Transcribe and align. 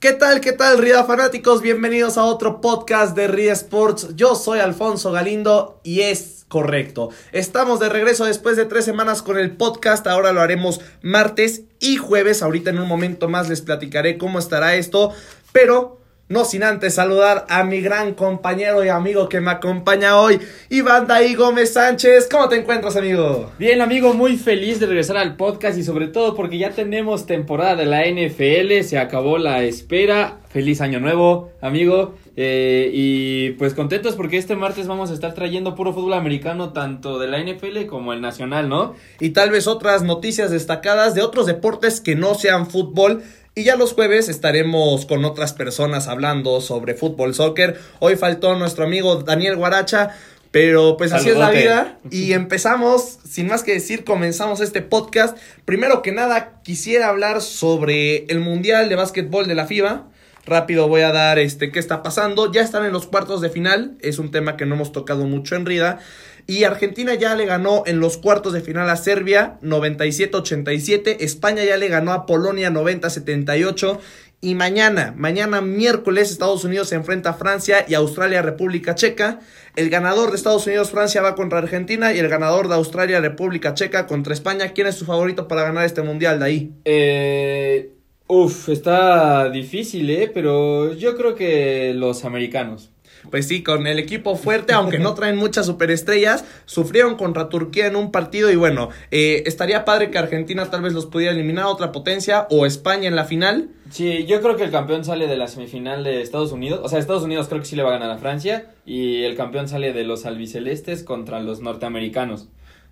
¿Qué 0.00 0.12
tal, 0.12 0.40
qué 0.42 0.52
tal, 0.52 0.78
Rida 0.78 1.04
fanáticos? 1.04 1.62
Bienvenidos 1.62 2.18
a 2.18 2.24
otro 2.24 2.60
podcast 2.60 3.16
de 3.16 3.26
Rida 3.26 3.52
Sports. 3.52 4.08
Yo 4.16 4.34
soy 4.34 4.58
Alfonso 4.58 5.12
Galindo 5.12 5.80
y 5.82 6.02
es 6.02 6.44
correcto. 6.48 7.08
Estamos 7.32 7.80
de 7.80 7.88
regreso 7.88 8.26
después 8.26 8.56
de 8.58 8.66
tres 8.66 8.84
semanas 8.84 9.22
con 9.22 9.38
el 9.38 9.56
podcast. 9.56 10.06
Ahora 10.06 10.32
lo 10.32 10.42
haremos 10.42 10.82
martes 11.00 11.62
y 11.80 11.96
jueves. 11.96 12.42
Ahorita 12.42 12.68
en 12.68 12.80
un 12.80 12.88
momento 12.88 13.28
más 13.28 13.48
les 13.48 13.62
platicaré 13.62 14.18
cómo 14.18 14.38
estará 14.38 14.74
esto. 14.74 15.12
Pero 15.52 16.00
no 16.28 16.44
sin 16.44 16.62
antes 16.62 16.94
saludar 16.94 17.44
a 17.50 17.64
mi 17.64 17.80
gran 17.80 18.14
compañero 18.14 18.82
y 18.82 18.88
amigo 18.88 19.28
que 19.28 19.40
me 19.40 19.50
acompaña 19.50 20.18
hoy, 20.18 20.40
Iván 20.70 21.06
Daí 21.06 21.34
Gómez 21.34 21.74
Sánchez. 21.74 22.28
¿Cómo 22.30 22.48
te 22.48 22.56
encuentras, 22.56 22.96
amigo? 22.96 23.50
Bien, 23.58 23.82
amigo, 23.82 24.14
muy 24.14 24.38
feliz 24.38 24.80
de 24.80 24.86
regresar 24.86 25.18
al 25.18 25.36
podcast 25.36 25.76
y 25.78 25.84
sobre 25.84 26.08
todo 26.08 26.34
porque 26.34 26.56
ya 26.56 26.70
tenemos 26.70 27.26
temporada 27.26 27.76
de 27.76 27.84
la 27.84 28.06
NFL, 28.06 28.82
se 28.84 28.98
acabó 28.98 29.36
la 29.36 29.62
espera. 29.64 30.38
Feliz 30.48 30.80
año 30.80 31.00
nuevo, 31.00 31.50
amigo. 31.60 32.14
Eh, 32.36 32.90
y 32.92 33.50
pues 33.50 33.74
contentos 33.74 34.16
porque 34.16 34.38
este 34.38 34.56
martes 34.56 34.86
vamos 34.86 35.10
a 35.10 35.14
estar 35.14 35.34
trayendo 35.34 35.74
puro 35.74 35.92
fútbol 35.92 36.14
americano, 36.14 36.72
tanto 36.72 37.18
de 37.18 37.28
la 37.28 37.38
NFL 37.38 37.86
como 37.86 38.12
el 38.12 38.20
nacional, 38.20 38.68
¿no? 38.68 38.94
Y 39.20 39.30
tal 39.30 39.50
vez 39.50 39.66
otras 39.66 40.02
noticias 40.02 40.50
destacadas 40.50 41.14
de 41.14 41.22
otros 41.22 41.46
deportes 41.46 42.00
que 42.00 42.16
no 42.16 42.34
sean 42.34 42.68
fútbol. 42.68 43.22
Y 43.56 43.62
ya 43.62 43.76
los 43.76 43.92
jueves 43.92 44.28
estaremos 44.28 45.06
con 45.06 45.24
otras 45.24 45.52
personas 45.52 46.08
hablando 46.08 46.60
sobre 46.60 46.94
fútbol, 46.94 47.36
soccer. 47.36 47.78
Hoy 48.00 48.16
faltó 48.16 48.56
nuestro 48.56 48.82
amigo 48.82 49.22
Daniel 49.22 49.54
Guaracha, 49.54 50.10
pero 50.50 50.96
pues 50.96 51.12
así 51.12 51.28
es 51.28 51.36
la 51.36 51.50
vida. 51.50 52.00
Y 52.10 52.32
empezamos, 52.34 53.20
sin 53.24 53.46
más 53.46 53.62
que 53.62 53.74
decir, 53.74 54.02
comenzamos 54.02 54.60
este 54.60 54.82
podcast. 54.82 55.38
Primero 55.64 56.02
que 56.02 56.10
nada, 56.10 56.60
quisiera 56.64 57.08
hablar 57.08 57.40
sobre 57.42 58.24
el 58.24 58.40
Mundial 58.40 58.88
de 58.88 58.96
Básquetbol 58.96 59.46
de 59.46 59.54
la 59.54 59.66
FIBA. 59.66 60.08
Rápido 60.46 60.88
voy 60.88 61.02
a 61.02 61.12
dar 61.12 61.38
este 61.38 61.70
qué 61.70 61.78
está 61.78 62.02
pasando. 62.02 62.50
Ya 62.50 62.60
están 62.60 62.84
en 62.84 62.92
los 62.92 63.06
cuartos 63.06 63.40
de 63.40 63.50
final. 63.50 63.96
Es 64.00 64.18
un 64.18 64.32
tema 64.32 64.56
que 64.56 64.66
no 64.66 64.74
hemos 64.74 64.90
tocado 64.90 65.26
mucho 65.26 65.54
en 65.54 65.64
Rida. 65.64 66.00
Y 66.46 66.64
Argentina 66.64 67.14
ya 67.14 67.34
le 67.34 67.46
ganó 67.46 67.84
en 67.86 68.00
los 68.00 68.18
cuartos 68.18 68.52
de 68.52 68.60
final 68.60 68.90
a 68.90 68.96
Serbia 68.96 69.58
97-87. 69.62 71.16
España 71.20 71.64
ya 71.64 71.76
le 71.76 71.88
ganó 71.88 72.12
a 72.12 72.26
Polonia 72.26 72.70
90-78. 72.70 73.98
Y 74.42 74.54
mañana, 74.54 75.14
mañana 75.16 75.62
miércoles, 75.62 76.30
Estados 76.30 76.64
Unidos 76.64 76.90
se 76.90 76.96
enfrenta 76.96 77.30
a 77.30 77.34
Francia 77.34 77.86
y 77.88 77.94
Australia 77.94 78.42
República 78.42 78.94
Checa. 78.94 79.40
El 79.74 79.88
ganador 79.88 80.30
de 80.30 80.36
Estados 80.36 80.66
Unidos 80.66 80.90
Francia 80.90 81.22
va 81.22 81.34
contra 81.34 81.60
Argentina 81.60 82.12
y 82.12 82.18
el 82.18 82.28
ganador 82.28 82.68
de 82.68 82.74
Australia 82.74 83.22
República 83.22 83.72
Checa 83.72 84.06
contra 84.06 84.34
España. 84.34 84.74
¿Quién 84.74 84.86
es 84.86 84.96
su 84.96 85.06
favorito 85.06 85.48
para 85.48 85.62
ganar 85.62 85.86
este 85.86 86.02
mundial 86.02 86.40
de 86.40 86.44
ahí? 86.44 86.72
Eh, 86.84 87.92
uf, 88.26 88.68
está 88.68 89.48
difícil, 89.48 90.10
¿eh? 90.10 90.30
Pero 90.32 90.92
yo 90.92 91.16
creo 91.16 91.34
que 91.34 91.94
los 91.94 92.26
americanos 92.26 92.90
pues 93.30 93.48
sí, 93.48 93.62
con 93.62 93.86
el 93.86 93.98
equipo 93.98 94.36
fuerte, 94.36 94.72
aunque 94.72 94.98
no 94.98 95.14
traen 95.14 95.36
muchas 95.36 95.66
superestrellas, 95.66 96.44
sufrieron 96.64 97.16
contra 97.16 97.48
Turquía 97.48 97.86
en 97.86 97.96
un 97.96 98.10
partido 98.10 98.50
y 98.50 98.56
bueno, 98.56 98.90
eh, 99.10 99.42
estaría 99.46 99.84
padre 99.84 100.10
que 100.10 100.18
Argentina 100.18 100.70
tal 100.70 100.82
vez 100.82 100.92
los 100.92 101.06
pudiera 101.06 101.32
eliminar 101.32 101.64
a 101.64 101.68
otra 101.68 101.92
potencia 101.92 102.46
o 102.50 102.66
España 102.66 103.08
en 103.08 103.16
la 103.16 103.24
final. 103.24 103.68
Sí, 103.90 104.24
yo 104.26 104.40
creo 104.40 104.56
que 104.56 104.64
el 104.64 104.70
campeón 104.70 105.04
sale 105.04 105.26
de 105.26 105.36
la 105.36 105.48
semifinal 105.48 106.04
de 106.04 106.22
Estados 106.22 106.52
Unidos, 106.52 106.80
o 106.82 106.88
sea, 106.88 106.98
Estados 106.98 107.22
Unidos 107.22 107.48
creo 107.48 107.60
que 107.60 107.66
sí 107.66 107.76
le 107.76 107.82
va 107.82 107.90
a 107.90 107.98
ganar 107.98 108.10
a 108.10 108.18
Francia 108.18 108.66
y 108.86 109.22
el 109.22 109.36
campeón 109.36 109.68
sale 109.68 109.92
de 109.92 110.04
los 110.04 110.26
albicelestes 110.26 111.02
contra 111.02 111.40
los 111.40 111.60
norteamericanos. 111.60 112.48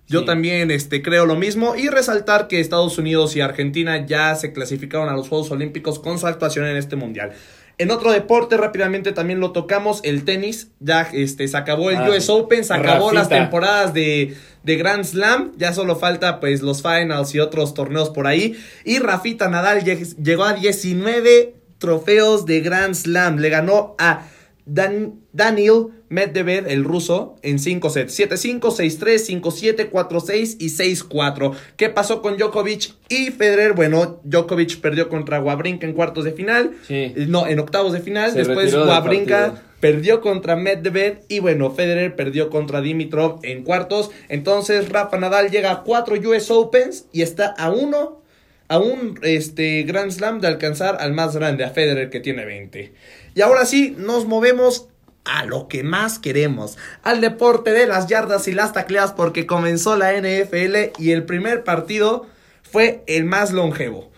Yo 0.07 0.25
también 0.25 0.69
este, 0.69 1.01
creo 1.01 1.25
lo 1.25 1.35
mismo 1.35 1.75
y 1.75 1.87
resaltar 1.87 2.47
que 2.47 2.59
Estados 2.59 2.97
Unidos 2.97 3.35
y 3.35 3.41
Argentina 3.41 4.05
ya 4.05 4.35
se 4.35 4.51
clasificaron 4.51 5.07
a 5.07 5.13
los 5.13 5.29
Juegos 5.29 5.49
Olímpicos 5.51 5.97
con 5.97 6.19
su 6.19 6.27
actuación 6.27 6.65
en 6.65 6.75
este 6.75 6.97
mundial. 6.97 7.31
En 7.77 7.89
otro 7.89 8.11
deporte, 8.11 8.55
rápidamente 8.55 9.11
también 9.13 9.39
lo 9.39 9.51
tocamos, 9.51 10.01
el 10.03 10.25
tenis. 10.25 10.69
Ya 10.79 11.09
este, 11.11 11.47
se 11.47 11.57
acabó 11.57 11.89
el 11.89 11.97
ah, 11.97 12.09
US 12.09 12.29
Open, 12.29 12.63
se 12.63 12.73
acabó 12.73 13.11
las 13.11 13.29
temporadas 13.29 13.93
de, 13.93 14.35
de 14.63 14.75
Grand 14.75 15.03
Slam. 15.03 15.53
Ya 15.57 15.73
solo 15.73 15.95
falta 15.95 16.39
pues 16.39 16.61
los 16.61 16.83
finals 16.83 17.33
y 17.33 17.39
otros 17.39 17.73
torneos 17.73 18.09
por 18.09 18.27
ahí. 18.27 18.55
Y 18.85 18.99
Rafita 18.99 19.49
Nadal 19.49 19.83
llegó 19.83 20.43
a 20.43 20.53
19 20.53 21.55
trofeos 21.79 22.45
de 22.45 22.61
Grand 22.61 22.93
Slam. 22.93 23.39
Le 23.39 23.49
ganó 23.49 23.95
a 23.97 24.27
Dan 24.65 25.21
Daniel 25.33 25.87
Medvedev, 26.09 26.67
el 26.67 26.83
ruso, 26.83 27.35
en 27.41 27.59
5 27.59 27.89
sets. 27.89 28.19
7-5, 28.19 28.59
6-3, 28.61 29.41
5-7, 29.41 29.89
4-6 29.91 30.57
y 30.59 30.67
6-4. 30.69 31.53
¿Qué 31.75 31.89
pasó 31.89 32.21
con 32.21 32.37
Djokovic 32.37 32.93
y 33.09 33.31
Federer? 33.31 33.73
Bueno, 33.73 34.21
Djokovic 34.23 34.79
perdió 34.79 35.09
contra 35.09 35.41
Wawrinka 35.41 35.87
en 35.87 35.93
cuartos 35.93 36.23
de 36.23 36.31
final. 36.31 36.71
Sí. 36.87 37.13
No, 37.27 37.47
en 37.47 37.59
octavos 37.59 37.93
de 37.93 37.99
final. 37.99 38.33
Después 38.33 38.73
Wawrinka 38.73 39.63
perdió 39.79 40.21
contra 40.21 40.55
Medvedev 40.55 41.23
y 41.27 41.39
bueno, 41.39 41.71
Federer 41.71 42.15
perdió 42.15 42.49
contra 42.49 42.79
Dimitrov 42.79 43.39
en 43.43 43.63
cuartos. 43.63 44.11
Entonces 44.29 44.87
Rafa 44.87 45.17
Nadal 45.17 45.51
llega 45.51 45.71
a 45.71 45.83
4 45.83 46.15
US 46.29 46.51
Opens 46.51 47.07
y 47.11 47.21
está 47.21 47.47
a 47.57 47.69
1 47.69 48.22
a 48.67 48.79
un 48.79 49.19
este, 49.23 49.83
Grand 49.83 50.11
Slam 50.11 50.39
de 50.39 50.47
alcanzar 50.47 50.97
al 50.99 51.13
más 51.13 51.35
grande, 51.35 51.63
a 51.63 51.69
Federer, 51.69 52.09
que 52.09 52.19
tiene 52.19 52.45
20. 52.45 52.93
Y 53.35 53.41
ahora 53.41 53.65
sí, 53.65 53.95
nos 53.97 54.25
movemos 54.25 54.87
a 55.25 55.45
lo 55.45 55.67
que 55.67 55.83
más 55.83 56.19
queremos, 56.19 56.77
al 57.01 57.21
deporte 57.21 57.71
de 57.71 57.87
las 57.87 58.07
yardas 58.07 58.47
y 58.47 58.53
las 58.53 58.73
tacleadas, 58.73 59.13
porque 59.13 59.45
comenzó 59.45 59.95
la 59.95 60.13
NFL 60.13 60.99
y 60.99 61.11
el 61.11 61.23
primer 61.23 61.63
partido 61.63 62.27
fue 62.63 63.03
el 63.07 63.25
más 63.25 63.51
longevo. 63.51 64.12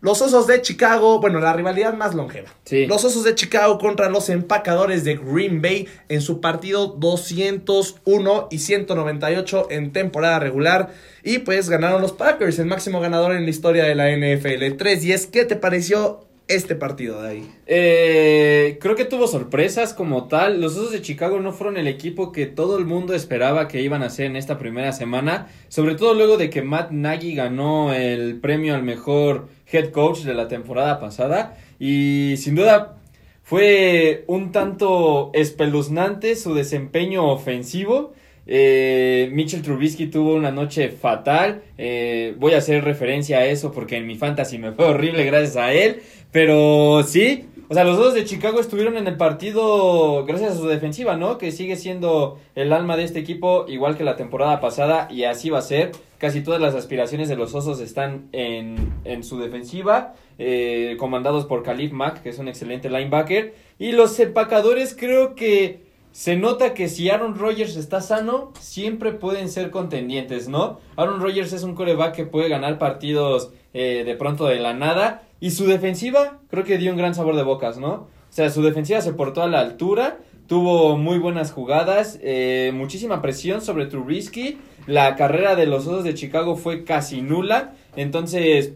Los 0.00 0.20
Osos 0.22 0.46
de 0.46 0.60
Chicago, 0.60 1.20
bueno, 1.20 1.40
la 1.40 1.52
rivalidad 1.52 1.94
más 1.94 2.14
longeva. 2.14 2.50
Los 2.86 3.04
Osos 3.04 3.24
de 3.24 3.34
Chicago 3.34 3.78
contra 3.78 4.08
los 4.10 4.28
empacadores 4.28 5.04
de 5.04 5.16
Green 5.16 5.62
Bay 5.62 5.88
en 6.08 6.20
su 6.20 6.40
partido 6.40 6.88
201 6.88 8.48
y 8.50 8.58
198 8.58 9.68
en 9.70 9.92
temporada 9.92 10.38
regular. 10.38 10.90
Y 11.24 11.38
pues 11.38 11.68
ganaron 11.68 12.02
los 12.02 12.12
Packers, 12.12 12.58
el 12.58 12.66
máximo 12.66 13.00
ganador 13.00 13.32
en 13.32 13.44
la 13.44 13.50
historia 13.50 13.84
de 13.84 13.94
la 13.94 14.10
NFL. 14.10 14.76
3-10, 14.76 15.30
¿qué 15.30 15.44
te 15.44 15.56
pareció 15.56 16.25
este 16.48 16.76
partido 16.76 17.22
de 17.22 17.28
ahí? 17.28 17.52
Eh, 17.66 18.78
creo 18.80 18.94
que 18.94 19.04
tuvo 19.04 19.26
sorpresas 19.26 19.94
como 19.94 20.28
tal. 20.28 20.60
Los 20.60 20.76
Osos 20.76 20.92
de 20.92 21.02
Chicago 21.02 21.40
no 21.40 21.52
fueron 21.52 21.76
el 21.76 21.86
equipo 21.86 22.32
que 22.32 22.46
todo 22.46 22.78
el 22.78 22.84
mundo 22.84 23.14
esperaba 23.14 23.68
que 23.68 23.82
iban 23.82 24.02
a 24.02 24.10
ser 24.10 24.26
en 24.26 24.36
esta 24.36 24.58
primera 24.58 24.92
semana. 24.92 25.48
Sobre 25.68 25.94
todo 25.94 26.14
luego 26.14 26.36
de 26.36 26.50
que 26.50 26.62
Matt 26.62 26.90
Nagy 26.90 27.34
ganó 27.34 27.92
el 27.92 28.38
premio 28.40 28.74
al 28.74 28.82
mejor 28.82 29.48
head 29.70 29.90
coach 29.90 30.20
de 30.20 30.34
la 30.34 30.48
temporada 30.48 31.00
pasada. 31.00 31.56
Y 31.78 32.34
sin 32.38 32.54
duda 32.54 32.96
fue 33.42 34.24
un 34.26 34.52
tanto 34.52 35.30
espeluznante 35.34 36.36
su 36.36 36.54
desempeño 36.54 37.28
ofensivo. 37.30 38.12
Eh, 38.48 39.28
Mitchell 39.32 39.62
Trubisky 39.62 40.06
tuvo 40.06 40.34
una 40.34 40.52
noche 40.52 40.88
fatal. 40.88 41.62
Eh, 41.78 42.34
voy 42.38 42.54
a 42.54 42.58
hacer 42.58 42.84
referencia 42.84 43.38
a 43.38 43.46
eso 43.46 43.72
porque 43.72 43.96
en 43.96 44.06
mi 44.06 44.16
fantasy 44.16 44.58
me 44.58 44.72
fue 44.72 44.86
horrible 44.86 45.24
gracias 45.24 45.56
a 45.56 45.72
él. 45.72 46.02
Pero 46.36 47.02
sí, 47.02 47.46
o 47.70 47.72
sea, 47.72 47.84
los 47.84 47.96
dos 47.96 48.12
de 48.12 48.26
Chicago 48.26 48.60
estuvieron 48.60 48.98
en 48.98 49.06
el 49.06 49.16
partido 49.16 50.22
gracias 50.26 50.52
a 50.52 50.56
su 50.58 50.66
defensiva, 50.68 51.16
¿no? 51.16 51.38
Que 51.38 51.50
sigue 51.50 51.76
siendo 51.76 52.38
el 52.54 52.74
alma 52.74 52.98
de 52.98 53.04
este 53.04 53.20
equipo, 53.20 53.64
igual 53.68 53.96
que 53.96 54.04
la 54.04 54.16
temporada 54.16 54.60
pasada, 54.60 55.08
y 55.10 55.24
así 55.24 55.48
va 55.48 55.60
a 55.60 55.62
ser. 55.62 55.92
Casi 56.18 56.42
todas 56.42 56.60
las 56.60 56.74
aspiraciones 56.74 57.30
de 57.30 57.36
los 57.36 57.54
Osos 57.54 57.80
están 57.80 58.28
en, 58.32 58.92
en 59.04 59.24
su 59.24 59.38
defensiva, 59.38 60.12
eh, 60.38 60.96
comandados 60.98 61.46
por 61.46 61.62
Khalif 61.62 61.92
Mack, 61.92 62.22
que 62.22 62.28
es 62.28 62.38
un 62.38 62.48
excelente 62.48 62.90
linebacker. 62.90 63.54
Y 63.78 63.92
los 63.92 64.20
empacadores 64.20 64.94
creo 64.94 65.34
que 65.34 65.86
se 66.12 66.36
nota 66.36 66.74
que 66.74 66.90
si 66.90 67.08
Aaron 67.08 67.34
Rodgers 67.34 67.76
está 67.76 68.02
sano, 68.02 68.52
siempre 68.60 69.12
pueden 69.12 69.48
ser 69.48 69.70
contendientes, 69.70 70.48
¿no? 70.48 70.80
Aaron 70.96 71.22
Rodgers 71.22 71.54
es 71.54 71.62
un 71.62 71.74
coreback 71.74 72.14
que 72.14 72.26
puede 72.26 72.50
ganar 72.50 72.78
partidos 72.78 73.52
eh, 73.72 74.04
de 74.04 74.16
pronto 74.16 74.46
de 74.46 74.56
la 74.56 74.74
nada. 74.74 75.25
Y 75.40 75.50
su 75.50 75.66
defensiva 75.66 76.38
creo 76.48 76.64
que 76.64 76.78
dio 76.78 76.92
un 76.92 76.98
gran 76.98 77.14
sabor 77.14 77.36
de 77.36 77.42
bocas, 77.42 77.78
¿no? 77.78 77.92
O 77.92 78.32
sea, 78.36 78.50
su 78.50 78.62
defensiva 78.62 79.00
se 79.00 79.12
portó 79.12 79.42
a 79.42 79.48
la 79.48 79.60
altura, 79.60 80.18
tuvo 80.46 80.96
muy 80.96 81.18
buenas 81.18 81.52
jugadas, 81.52 82.18
eh, 82.22 82.70
muchísima 82.74 83.22
presión 83.22 83.60
sobre 83.60 83.86
Trubisky. 83.86 84.58
La 84.86 85.16
carrera 85.16 85.56
de 85.56 85.66
los 85.66 85.86
Osos 85.86 86.04
de 86.04 86.14
Chicago 86.14 86.56
fue 86.56 86.84
casi 86.84 87.22
nula. 87.22 87.74
Entonces, 87.96 88.74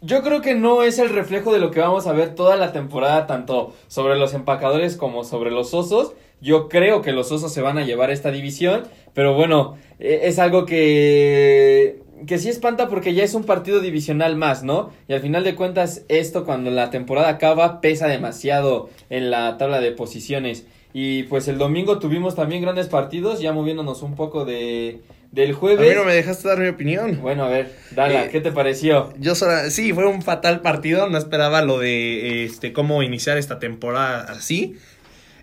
yo 0.00 0.22
creo 0.22 0.40
que 0.42 0.54
no 0.54 0.82
es 0.82 0.98
el 0.98 1.08
reflejo 1.08 1.52
de 1.52 1.58
lo 1.58 1.70
que 1.70 1.80
vamos 1.80 2.06
a 2.06 2.12
ver 2.12 2.34
toda 2.34 2.56
la 2.56 2.72
temporada, 2.72 3.26
tanto 3.26 3.74
sobre 3.88 4.16
los 4.16 4.32
empacadores 4.32 4.96
como 4.96 5.24
sobre 5.24 5.50
los 5.50 5.74
osos. 5.74 6.12
Yo 6.40 6.68
creo 6.68 7.02
que 7.02 7.12
los 7.12 7.32
osos 7.32 7.52
se 7.52 7.62
van 7.62 7.78
a 7.78 7.84
llevar 7.84 8.10
esta 8.10 8.30
división, 8.30 8.84
pero 9.12 9.34
bueno, 9.34 9.76
e, 9.98 10.20
es 10.24 10.38
algo 10.38 10.66
que, 10.66 12.00
que 12.26 12.38
sí 12.38 12.48
espanta 12.48 12.88
porque 12.88 13.14
ya 13.14 13.24
es 13.24 13.34
un 13.34 13.44
partido 13.44 13.80
divisional 13.80 14.36
más, 14.36 14.62
¿no? 14.62 14.90
Y 15.08 15.12
al 15.14 15.20
final 15.20 15.44
de 15.44 15.54
cuentas, 15.54 16.02
esto 16.08 16.44
cuando 16.44 16.70
la 16.70 16.90
temporada 16.90 17.28
acaba 17.28 17.80
pesa 17.80 18.06
demasiado 18.08 18.90
en 19.10 19.30
la 19.30 19.56
tabla 19.58 19.80
de 19.80 19.92
posiciones. 19.92 20.66
Y 20.94 21.24
pues 21.24 21.48
el 21.48 21.58
domingo 21.58 21.98
tuvimos 21.98 22.34
también 22.34 22.62
grandes 22.62 22.88
partidos, 22.88 23.40
ya 23.40 23.52
moviéndonos 23.52 24.02
un 24.02 24.14
poco 24.16 24.44
de, 24.46 25.00
del 25.32 25.50
A 25.50 25.54
jueves. 25.54 25.88
mí 25.88 25.94
no 25.94 26.04
me 26.04 26.14
dejaste 26.14 26.48
dar 26.48 26.58
mi 26.58 26.68
opinión. 26.68 27.18
Bueno, 27.20 27.44
a 27.44 27.48
ver, 27.50 27.74
Dala, 27.94 28.24
Eh, 28.24 28.28
¿qué 28.32 28.40
te 28.40 28.52
pareció? 28.52 29.12
Yo 29.18 29.34
sola- 29.34 29.68
sí, 29.70 29.92
fue 29.92 30.06
un 30.06 30.22
fatal 30.22 30.60
partido, 30.60 31.06
no 31.08 31.18
esperaba 31.18 31.60
lo 31.62 31.78
de 31.78 32.44
este 32.46 32.72
cómo 32.72 33.02
iniciar 33.02 33.36
esta 33.36 33.58
temporada 33.58 34.22
así. 34.32 34.76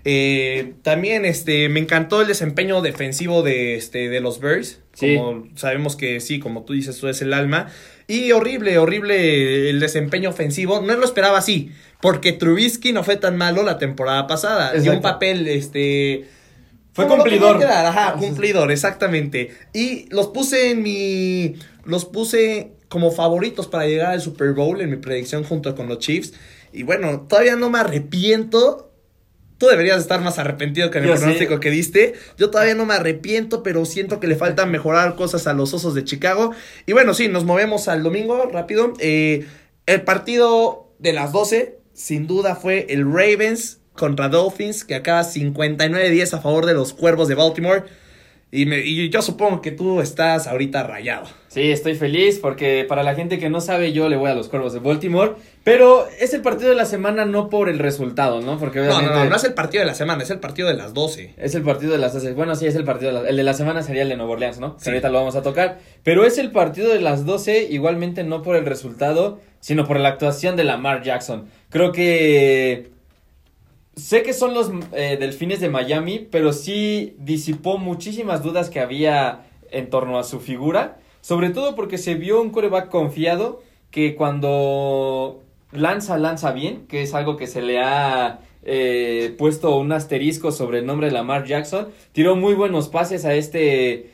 Eh, 0.07 0.75
también 0.84 1.25
este 1.25 1.68
me 1.68 1.80
encantó 1.80 2.22
el 2.22 2.28
desempeño 2.28 2.81
defensivo 2.84 3.42
de 3.42 3.75
este 3.75 4.07
de 4.07 4.19
los 4.22 4.40
Bears. 4.40 4.80
Sí. 4.94 5.16
Como 5.18 5.48
sabemos 5.56 5.96
que 5.96 6.19
sí, 6.19 6.40
como 6.40 6.63
tú 6.63 6.74
dices, 6.74 6.98
tú 7.00 7.07
es 7.07 7.22
el 7.24 7.34
alma. 7.34 7.68
Y 8.07 8.31
horrible, 8.31 8.78
horrible 8.78 9.69
el 9.72 9.80
desempeño 9.80 10.30
ofensivo. 10.30 10.80
No 10.81 10.96
lo 10.96 11.06
esperaba 11.06 11.40
así, 11.40 11.72
porque 12.02 12.34
Trubisky 12.34 12.94
no 12.94 13.04
fue 13.04 13.18
tan 13.18 13.36
malo 13.36 13.63
la 13.63 13.80
temporada 13.80 14.28
pasada. 14.28 14.74
Dio 14.74 14.94
un 14.94 15.02
papel 15.02 15.48
este 15.48 16.28
Fue 16.94 17.07
cumplidor. 17.07 17.63
ajá, 17.63 18.13
cumplidor, 18.13 18.72
exactamente. 18.72 19.56
Y 19.74 20.07
los 20.13 20.28
puse 20.28 20.69
en 20.69 20.84
mi. 20.84 21.56
Los 21.84 22.06
puse 22.06 22.74
como 22.90 23.10
favoritos 23.12 23.66
para 23.68 23.88
llegar 23.88 24.12
al 24.12 24.22
Super 24.22 24.54
Bowl 24.54 24.80
en 24.81 24.92
mi 24.92 24.98
predicción 24.98 25.44
junto 25.44 25.75
con 25.75 25.88
los 25.88 25.98
Chiefs. 25.98 26.34
Y 26.72 26.84
bueno, 26.84 27.22
todavía 27.28 27.56
no 27.56 27.72
me 27.72 27.80
arrepiento. 27.80 28.92
Tú 29.57 29.68
deberías 29.68 30.02
estar 30.02 30.22
más 30.22 30.38
arrepentido 30.38 30.92
que 30.92 30.98
en 30.98 31.06
el 31.06 31.10
Yo 31.12 31.16
sí. 31.16 31.22
pronóstico 31.22 31.60
que 31.60 31.69
diste. 31.69 32.13
Yo 32.38 32.50
todavía 32.50 32.75
no 32.75 32.86
me 32.86 32.94
arrepiento, 32.96 33.63
pero 33.63 33.86
siento 33.86 34.19
que 34.19 34.28
le 34.28 34.36
falta 34.36 34.66
mejorar 34.66 35.16
cosas 35.16 35.48
a 35.48 35.54
los 35.54 35.74
Osos 35.74 35.96
de 35.96 36.04
Chicago. 36.04 36.52
Y 36.86 36.94
bueno, 36.94 37.13
sí, 37.13 37.28
nos 37.30 37.46
movemos 37.46 37.88
al 37.88 38.04
domingo 38.04 38.50
rápido. 38.52 38.94
Eh, 39.00 39.46
el 39.86 40.02
partido 40.02 40.92
de 41.00 41.13
las 41.13 41.31
12, 41.31 41.78
sin 41.94 42.28
duda, 42.28 42.56
fue 42.56 42.88
el 42.90 43.06
Ravens 43.06 43.80
contra 43.94 44.28
Dolphins, 44.28 44.84
que 44.84 44.96
acaba 44.96 45.24
59-10 45.24 46.34
a 46.34 46.42
favor 46.42 46.66
de 46.66 46.74
los 46.74 46.94
Cuervos 46.94 47.28
de 47.30 47.36
Baltimore. 47.36 47.84
Y, 48.51 48.65
me- 48.68 48.80
y 48.86 49.09
yo 49.09 49.21
supongo 49.21 49.62
que 49.62 49.71
tú 49.71 50.00
estás 50.00 50.47
ahorita 50.47 50.83
rayado. 50.83 51.25
Sí, 51.50 51.71
estoy 51.71 51.95
feliz 51.95 52.39
porque 52.42 52.86
para 52.88 53.03
la 53.03 53.13
gente 53.15 53.38
que 53.39 53.50
no 53.50 53.59
sabe, 53.59 53.92
yo 53.92 54.07
le 54.07 54.15
voy 54.15 54.30
a 54.31 54.36
los 54.36 54.47
Cuervos 54.47 54.71
de 54.71 54.80
Baltimore. 54.80 55.33
Pero 55.65 56.07
es 56.19 56.33
el 56.33 56.42
partido 56.42 56.69
de 56.69 56.75
la 56.75 56.86
semana 56.86 57.25
no 57.25 57.50
por 57.50 57.68
el 57.69 57.80
resultado, 57.80 58.39
¿no? 58.42 58.57
Porque 58.59 58.80
No, 58.80 58.86
obviamente 58.86 59.13
no, 59.13 59.24
no, 59.25 59.30
no 59.31 59.36
es 59.36 59.44
el 59.44 59.53
partido 59.56 59.81
de 59.81 59.88
la 59.88 59.95
semana, 59.95 60.24
es 60.24 60.30
el 60.30 60.39
partido 60.39 60.68
de 60.69 60.75
las 60.75 60.94
12. 60.94 61.33
es 61.38 61.56
el 61.56 61.63
partido 61.63 61.92
de 61.92 61.97
las 61.97 62.13
12. 62.13 62.33
Bueno, 62.33 62.56
sí, 62.56 62.65
es 62.68 62.75
el 62.75 62.86
partido 62.86 63.12
de 63.12 63.24
la, 63.24 63.30
El 63.30 63.36
de 63.36 63.44
la 63.44 63.53
semana 63.56 63.81
sería 63.81 64.03
el 64.03 64.09
de 64.09 64.15
Nueva 64.15 64.33
Orleans, 64.33 64.59
¿no? 64.59 64.77
Que 64.77 64.83
Sí. 64.83 64.89
ahorita 64.92 65.09
lo 65.09 65.18
vamos 65.19 65.36
a 65.36 65.42
tocar. 65.42 65.80
Pero 66.03 66.24
es 66.24 66.38
el 66.38 66.51
partido 66.51 66.89
de 66.94 67.01
las 67.01 67.25
12, 67.25 67.68
igualmente 67.71 68.24
no 68.24 68.42
por 68.44 68.56
el 68.56 68.65
resultado, 68.65 69.42
sino 69.59 69.86
por 69.88 70.00
la 70.00 70.09
actuación 70.09 70.56
de 70.56 70.63
Lamar 70.65 71.01
Jackson. 71.03 71.50
Creo 71.69 71.92
que. 71.92 72.92
Sé 73.95 74.24
que 74.24 74.33
son 74.33 74.53
los 74.53 74.71
eh, 74.92 75.15
delfines 75.18 75.62
de 75.62 75.69
Miami, 75.69 76.19
pero 76.19 76.51
sí 76.51 77.15
disipó 77.18 77.77
muchísimas 77.77 78.44
dudas 78.44 78.69
que 78.69 78.81
había 78.81 79.45
en 79.71 79.89
torno 79.89 80.19
a 80.19 80.24
su 80.24 80.42
figura. 80.42 81.00
Sobre 81.21 81.50
todo 81.50 81.75
porque 81.75 81.97
se 81.97 82.15
vio 82.15 82.42
un 82.42 82.50
coreback 82.50 82.89
confiado 82.89 83.63
que 83.92 84.15
cuando 84.15 85.44
lanza, 85.71 86.18
lanza 86.18 86.51
bien, 86.51 86.88
que 86.88 87.03
es 87.03 87.13
algo 87.13 87.38
que 87.38 87.47
se 87.47 87.62
le 87.62 87.80
ha 87.80 88.42
eh, 88.63 89.33
puesto 89.38 89.77
un 89.77 89.92
asterisco 89.94 90.51
sobre 90.51 90.80
el 90.80 90.86
nombre 90.86 91.07
de 91.07 91.13
Lamar 91.13 91.45
Jackson. 91.45 91.88
Tiró 92.12 92.36
muy 92.36 92.53
buenos 92.53 92.89
pases 92.89 93.24
a 93.24 93.33
este, 93.33 94.12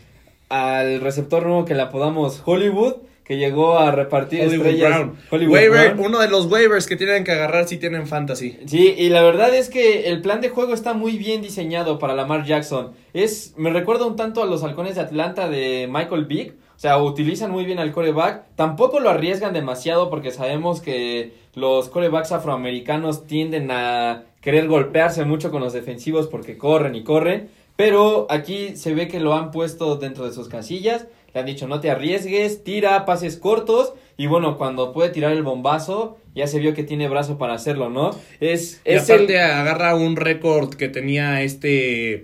al 0.49 1.01
receptor 1.01 1.45
nuevo 1.45 1.65
que 1.65 1.73
le 1.73 1.81
apodamos 1.81 2.43
Hollywood, 2.45 2.97
que 3.23 3.37
llegó 3.37 3.77
a 3.77 3.91
repartir 3.91 4.41
Hollywood 4.41 4.65
estrellas. 4.67 4.89
Brown. 4.89 5.17
Hollywood 5.29 5.53
Waiver, 5.53 5.93
Brown. 5.93 6.05
uno 6.07 6.19
de 6.19 6.27
los 6.29 6.51
waivers 6.51 6.87
que 6.87 6.95
tienen 6.95 7.23
que 7.23 7.31
agarrar 7.31 7.67
si 7.67 7.77
tienen 7.77 8.07
fantasy. 8.07 8.57
Sí, 8.65 8.95
y 8.97 9.09
la 9.09 9.21
verdad 9.21 9.53
es 9.53 9.69
que 9.69 10.09
el 10.09 10.21
plan 10.21 10.41
de 10.41 10.49
juego 10.49 10.73
está 10.73 10.93
muy 10.93 11.17
bien 11.17 11.41
diseñado 11.41 11.99
para 11.99 12.15
Lamar 12.15 12.45
Jackson. 12.45 12.93
Es, 13.13 13.53
me 13.57 13.69
recuerda 13.69 14.05
un 14.05 14.15
tanto 14.15 14.41
a 14.43 14.45
los 14.45 14.63
halcones 14.63 14.95
de 14.95 15.01
Atlanta 15.01 15.49
de 15.49 15.87
Michael 15.91 16.25
Vick. 16.25 16.53
O 16.75 16.79
sea, 16.81 16.97
utilizan 16.97 17.51
muy 17.51 17.63
bien 17.63 17.77
al 17.77 17.91
coreback. 17.91 18.43
Tampoco 18.55 18.99
lo 18.99 19.11
arriesgan 19.11 19.53
demasiado 19.53 20.09
porque 20.09 20.31
sabemos 20.31 20.81
que 20.81 21.31
los 21.53 21.89
corebacks 21.89 22.31
afroamericanos 22.31 23.27
tienden 23.27 23.69
a 23.69 24.23
querer 24.41 24.67
golpearse 24.67 25.23
mucho 25.25 25.51
con 25.51 25.61
los 25.61 25.73
defensivos 25.73 26.27
porque 26.27 26.57
corren 26.57 26.95
y 26.95 27.03
corren. 27.03 27.49
Pero 27.75 28.27
aquí 28.29 28.75
se 28.75 28.93
ve 28.93 29.07
que 29.07 29.19
lo 29.19 29.33
han 29.33 29.51
puesto 29.51 29.95
dentro 29.95 30.25
de 30.25 30.33
sus 30.33 30.49
casillas. 30.49 31.05
Le 31.33 31.39
han 31.39 31.45
dicho 31.45 31.67
no 31.67 31.79
te 31.79 31.89
arriesgues, 31.91 32.63
tira 32.63 33.05
pases 33.05 33.37
cortos. 33.37 33.93
Y 34.17 34.27
bueno, 34.27 34.57
cuando 34.57 34.91
puede 34.93 35.09
tirar 35.09 35.31
el 35.31 35.43
bombazo, 35.43 36.17
ya 36.35 36.45
se 36.47 36.59
vio 36.59 36.73
que 36.73 36.83
tiene 36.83 37.07
brazo 37.09 37.37
para 37.37 37.53
hacerlo, 37.53 37.89
¿no? 37.89 38.11
Es, 38.39 38.81
Y 38.85 38.91
es 38.91 39.09
aparte 39.09 39.35
el- 39.35 39.41
agarra 39.41 39.95
un 39.95 40.15
récord 40.15 40.73
que 40.75 40.89
tenía 40.89 41.41
este 41.41 42.23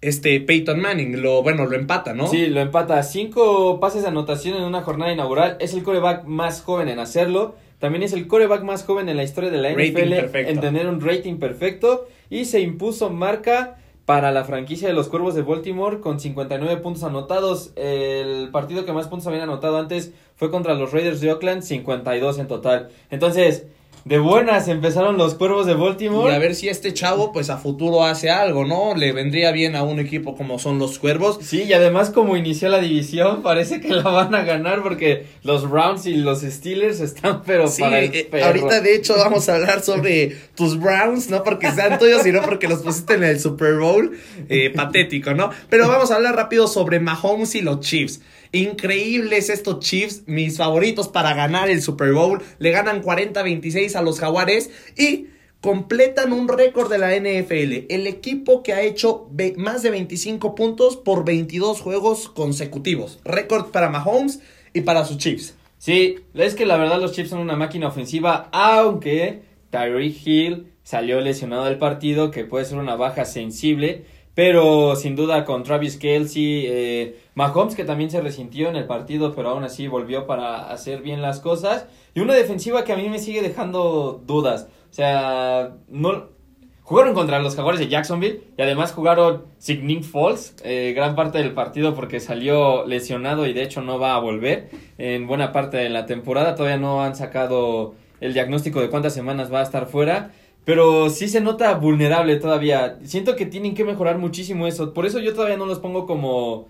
este 0.00 0.40
Peyton 0.40 0.80
Manning, 0.80 1.22
lo 1.22 1.42
bueno, 1.42 1.64
lo 1.66 1.76
empata, 1.76 2.12
¿no? 2.12 2.26
Sí, 2.26 2.46
lo 2.46 2.60
empata. 2.60 3.00
Cinco 3.04 3.78
pases 3.78 4.02
de 4.02 4.08
anotación 4.08 4.56
en 4.56 4.64
una 4.64 4.82
jornada 4.82 5.12
inaugural. 5.12 5.56
Es 5.60 5.74
el 5.74 5.84
coreback 5.84 6.24
más 6.24 6.60
joven 6.62 6.88
en 6.88 6.98
hacerlo. 6.98 7.54
También 7.78 8.02
es 8.02 8.12
el 8.12 8.26
coreback 8.26 8.62
más 8.62 8.84
joven 8.84 9.08
en 9.08 9.16
la 9.16 9.22
historia 9.22 9.50
de 9.50 9.58
la 9.58 9.70
NFL 9.70 10.12
en 10.48 10.60
tener 10.60 10.86
un 10.88 11.00
rating 11.00 11.36
perfecto. 11.36 12.08
Y 12.30 12.46
se 12.46 12.60
impuso 12.60 13.10
marca 13.10 13.76
para 14.04 14.32
la 14.32 14.44
franquicia 14.44 14.88
de 14.88 14.94
los 14.94 15.08
Cuervos 15.08 15.34
de 15.34 15.42
Baltimore 15.42 16.00
con 16.00 16.18
59 16.18 16.78
puntos 16.78 17.04
anotados. 17.04 17.72
El 17.76 18.50
partido 18.50 18.84
que 18.84 18.92
más 18.92 19.08
puntos 19.08 19.26
habían 19.26 19.42
anotado 19.42 19.78
antes 19.78 20.12
fue 20.36 20.50
contra 20.50 20.74
los 20.74 20.92
Raiders 20.92 21.20
de 21.20 21.32
Oakland, 21.32 21.62
52 21.62 22.38
en 22.38 22.48
total. 22.48 22.90
Entonces, 23.10 23.66
de 24.04 24.18
buenas 24.18 24.68
empezaron 24.68 25.16
los 25.16 25.34
Cuervos 25.34 25.66
de 25.66 25.72
Y 25.72 25.76
Baltimore. 25.76 26.34
a 26.34 26.38
ver 26.38 26.54
si 26.54 26.68
este 26.68 26.92
chavo, 26.92 27.32
pues 27.32 27.50
a 27.50 27.58
futuro 27.58 28.04
hace 28.04 28.30
algo, 28.30 28.64
¿no? 28.64 28.94
Le 28.96 29.12
vendría 29.12 29.52
bien 29.52 29.76
a 29.76 29.82
un 29.82 30.00
equipo 30.00 30.36
como 30.36 30.58
son 30.58 30.78
los 30.78 30.98
Cuervos. 30.98 31.38
Sí, 31.42 31.62
y 31.62 31.72
además 31.72 32.10
como 32.10 32.36
inició 32.36 32.68
la 32.68 32.80
división, 32.80 33.42
parece 33.42 33.80
que 33.80 33.88
la 33.88 34.02
van 34.02 34.34
a 34.34 34.42
ganar 34.42 34.82
porque 34.82 35.26
los 35.42 35.70
Browns 35.70 36.06
y 36.06 36.14
los 36.14 36.40
Steelers 36.40 37.00
están 37.00 37.42
pero 37.44 37.68
Sí, 37.68 37.82
para 37.82 38.00
el 38.00 38.14
eh, 38.14 38.28
ahorita 38.42 38.80
de 38.80 38.94
hecho 38.96 39.14
vamos 39.16 39.48
a 39.48 39.54
hablar 39.54 39.82
sobre 39.82 40.36
tus 40.56 40.78
Browns, 40.78 41.30
no 41.30 41.44
porque 41.44 41.70
sean 41.70 41.98
tuyos, 41.98 42.22
sino 42.22 42.42
porque 42.42 42.68
los 42.68 42.80
pusiste 42.80 43.14
en 43.14 43.24
el 43.24 43.40
Super 43.40 43.74
Bowl. 43.78 44.12
Eh, 44.48 44.70
patético, 44.74 45.34
¿no? 45.34 45.50
Pero 45.68 45.88
vamos 45.88 46.10
a 46.10 46.16
hablar 46.16 46.34
rápido 46.36 46.66
sobre 46.66 47.00
Mahomes 47.00 47.54
y 47.54 47.62
los 47.62 47.80
Chiefs. 47.80 48.20
Increíbles 48.52 49.48
estos 49.48 49.80
Chiefs, 49.80 50.24
mis 50.26 50.58
favoritos 50.58 51.08
para 51.08 51.32
ganar 51.32 51.70
el 51.70 51.80
Super 51.80 52.12
Bowl. 52.12 52.42
Le 52.58 52.70
ganan 52.70 53.02
40-26 53.02 53.96
a 53.96 54.02
los 54.02 54.20
Jaguares 54.20 54.70
y 54.96 55.28
completan 55.62 56.32
un 56.32 56.48
récord 56.48 56.90
de 56.90 56.98
la 56.98 57.16
NFL. 57.16 57.86
El 57.88 58.06
equipo 58.06 58.62
que 58.62 58.74
ha 58.74 58.82
hecho 58.82 59.30
más 59.56 59.82
de 59.82 59.90
25 59.90 60.54
puntos 60.54 60.96
por 60.96 61.24
22 61.24 61.80
juegos 61.80 62.28
consecutivos. 62.28 63.20
Récord 63.24 63.70
para 63.70 63.88
Mahomes 63.88 64.40
y 64.74 64.82
para 64.82 65.04
sus 65.04 65.16
Chiefs. 65.16 65.54
Sí, 65.78 66.16
es 66.34 66.54
que 66.54 66.66
la 66.66 66.76
verdad 66.76 67.00
los 67.00 67.12
Chiefs 67.12 67.30
son 67.30 67.40
una 67.40 67.56
máquina 67.56 67.88
ofensiva, 67.88 68.48
aunque 68.52 69.42
Tyreek 69.70 70.26
Hill 70.26 70.66
salió 70.82 71.20
lesionado 71.20 71.64
del 71.64 71.78
partido, 71.78 72.30
que 72.30 72.44
puede 72.44 72.64
ser 72.64 72.78
una 72.78 72.96
baja 72.96 73.24
sensible, 73.24 74.04
pero 74.34 74.96
sin 74.96 75.16
duda 75.16 75.44
con 75.44 75.62
Travis 75.62 75.96
Kelsey, 75.96 76.66
eh, 76.66 77.16
Mahomes 77.34 77.74
que 77.74 77.84
también 77.84 78.10
se 78.10 78.20
resintió 78.20 78.68
en 78.68 78.76
el 78.76 78.86
partido, 78.86 79.34
pero 79.34 79.50
aún 79.50 79.64
así 79.64 79.88
volvió 79.88 80.26
para 80.26 80.70
hacer 80.70 81.02
bien 81.02 81.22
las 81.22 81.40
cosas, 81.40 81.86
y 82.14 82.20
una 82.20 82.34
defensiva 82.34 82.84
que 82.84 82.92
a 82.92 82.96
mí 82.96 83.08
me 83.08 83.18
sigue 83.18 83.42
dejando 83.42 84.22
dudas, 84.26 84.68
o 84.90 84.94
sea, 84.94 85.76
no... 85.88 86.30
Jugaron 86.84 87.14
contra 87.14 87.38
los 87.38 87.54
Jaguares 87.54 87.80
de 87.80 87.88
Jacksonville 87.88 88.42
y 88.58 88.60
además 88.60 88.92
jugaron 88.92 89.44
sin 89.56 89.86
Nick 89.86 90.02
Foles 90.02 90.56
eh, 90.64 90.92
gran 90.94 91.14
parte 91.14 91.38
del 91.38 91.52
partido 91.52 91.94
porque 91.94 92.18
salió 92.18 92.84
lesionado 92.86 93.46
y 93.46 93.52
de 93.52 93.62
hecho 93.62 93.82
no 93.82 94.00
va 94.00 94.14
a 94.14 94.18
volver 94.18 94.68
en 94.98 95.28
buena 95.28 95.52
parte 95.52 95.76
de 95.76 95.88
la 95.88 96.06
temporada. 96.06 96.56
Todavía 96.56 96.78
no 96.78 97.02
han 97.02 97.14
sacado 97.14 97.94
el 98.20 98.34
diagnóstico 98.34 98.80
de 98.80 98.90
cuántas 98.90 99.14
semanas 99.14 99.50
va 99.50 99.60
a 99.60 99.62
estar 99.62 99.86
fuera, 99.86 100.32
pero 100.64 101.08
sí 101.08 101.28
se 101.28 101.40
nota 101.40 101.72
vulnerable 101.74 102.36
todavía. 102.36 102.98
Siento 103.04 103.36
que 103.36 103.46
tienen 103.46 103.74
que 103.74 103.84
mejorar 103.84 104.18
muchísimo 104.18 104.66
eso. 104.66 104.92
Por 104.92 105.06
eso 105.06 105.20
yo 105.20 105.34
todavía 105.34 105.56
no 105.56 105.66
los 105.66 105.78
pongo 105.78 106.04
como 106.04 106.66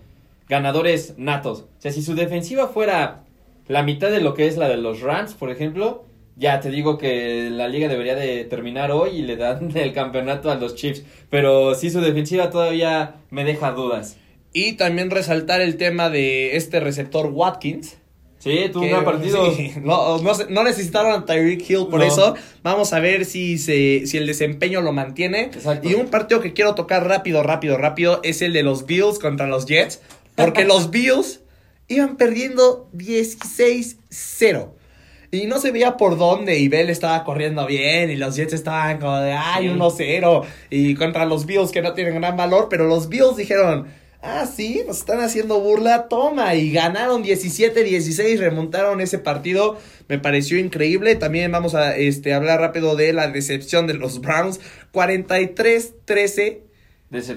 ganadores 0.53 1.15
natos. 1.17 1.61
O 1.61 1.81
sea, 1.81 1.91
si 1.91 2.03
su 2.03 2.13
defensiva 2.13 2.67
fuera 2.67 3.23
la 3.67 3.81
mitad 3.81 4.11
de 4.11 4.21
lo 4.21 4.35
que 4.35 4.45
es 4.45 4.55
la 4.55 4.69
de 4.69 4.77
los 4.77 5.01
Rams, 5.01 5.33
por 5.33 5.49
ejemplo, 5.49 6.05
ya 6.35 6.59
te 6.59 6.69
digo 6.69 6.99
que 6.99 7.49
la 7.49 7.67
liga 7.67 7.87
debería 7.87 8.15
de 8.15 8.43
terminar 8.43 8.91
hoy 8.91 9.09
y 9.17 9.21
le 9.23 9.35
dan 9.35 9.71
el 9.75 9.93
campeonato 9.93 10.51
a 10.51 10.55
los 10.55 10.75
Chiefs. 10.75 11.01
Pero 11.31 11.73
sí, 11.73 11.89
su 11.89 12.01
defensiva 12.01 12.51
todavía 12.51 13.15
me 13.31 13.43
deja 13.45 13.71
dudas. 13.71 14.17
Y 14.53 14.73
también 14.73 15.09
resaltar 15.09 15.59
el 15.61 15.77
tema 15.77 16.11
de 16.11 16.55
este 16.55 16.79
receptor 16.79 17.31
Watkins. 17.33 17.97
Sí, 18.37 18.69
tuvo 18.71 18.83
un 18.83 18.89
gran 18.89 19.05
partido. 19.05 19.51
sí, 19.55 19.71
no, 19.81 20.19
no, 20.19 20.31
no 20.49 20.63
necesitaron 20.63 21.13
a 21.13 21.25
Tyreek 21.25 21.67
Hill 21.67 21.87
por 21.89 21.99
No. 22.01 22.05
eso. 22.05 22.35
Vamos 22.61 22.93
a 22.93 22.99
ver 22.99 23.25
si, 23.25 23.57
se, 23.57 24.05
si 24.05 24.17
el 24.17 24.27
desempeño 24.27 24.81
lo 24.81 24.91
mantiene. 24.91 25.45
Exacto. 25.45 25.89
Y 25.89 25.95
un 25.95 26.07
partido 26.09 26.41
que 26.41 26.53
quiero 26.53 26.75
tocar 26.75 27.07
rápido, 27.07 27.41
rápido, 27.41 27.77
rápido 27.77 28.19
es 28.21 28.43
el 28.43 28.53
de 28.53 28.61
los 28.61 28.85
Bills 28.85 29.17
contra 29.17 29.47
los 29.47 29.65
Jets. 29.65 30.01
Porque 30.35 30.65
los 30.65 30.91
Bills 30.91 31.41
iban 31.87 32.17
perdiendo 32.17 32.89
16-0. 32.93 34.71
Y 35.31 35.47
no 35.47 35.59
se 35.59 35.71
veía 35.71 35.97
por 35.97 36.17
dónde. 36.17 36.59
Y 36.59 36.67
Bell 36.67 36.89
estaba 36.89 37.23
corriendo 37.23 37.65
bien. 37.65 38.09
Y 38.11 38.15
los 38.15 38.35
Jets 38.35 38.53
estaban 38.53 38.99
como 38.99 39.17
de, 39.17 39.33
ay, 39.33 39.67
Sí. 39.67 39.73
1-0. 39.73 40.45
Y 40.69 40.95
contra 40.95 41.25
los 41.25 41.45
Bills 41.45 41.71
que 41.71 41.81
no 41.81 41.93
tienen 41.93 42.15
gran 42.15 42.37
valor. 42.37 42.67
Pero 42.69 42.85
los 42.87 43.09
Bills 43.09 43.35
dijeron, 43.37 43.87
Ah, 44.25 44.45
sí, 44.45 44.81
nos 44.87 44.99
están 44.99 45.19
haciendo 45.19 45.59
burla, 45.59 46.07
toma, 46.07 46.55
y 46.55 46.71
ganaron 46.71 47.25
17-16, 47.25 48.37
remontaron 48.39 49.01
ese 49.01 49.19
partido, 49.19 49.77
me 50.07 50.17
pareció 50.17 50.57
increíble. 50.57 51.15
También 51.15 51.51
vamos 51.51 51.75
a 51.75 51.97
este, 51.97 52.33
hablar 52.33 52.61
rápido 52.61 52.95
de 52.95 53.11
la 53.11 53.27
decepción 53.27 53.85
de 53.85 53.95
los 53.95 54.21
Browns, 54.21 54.61
43-13 54.93 56.59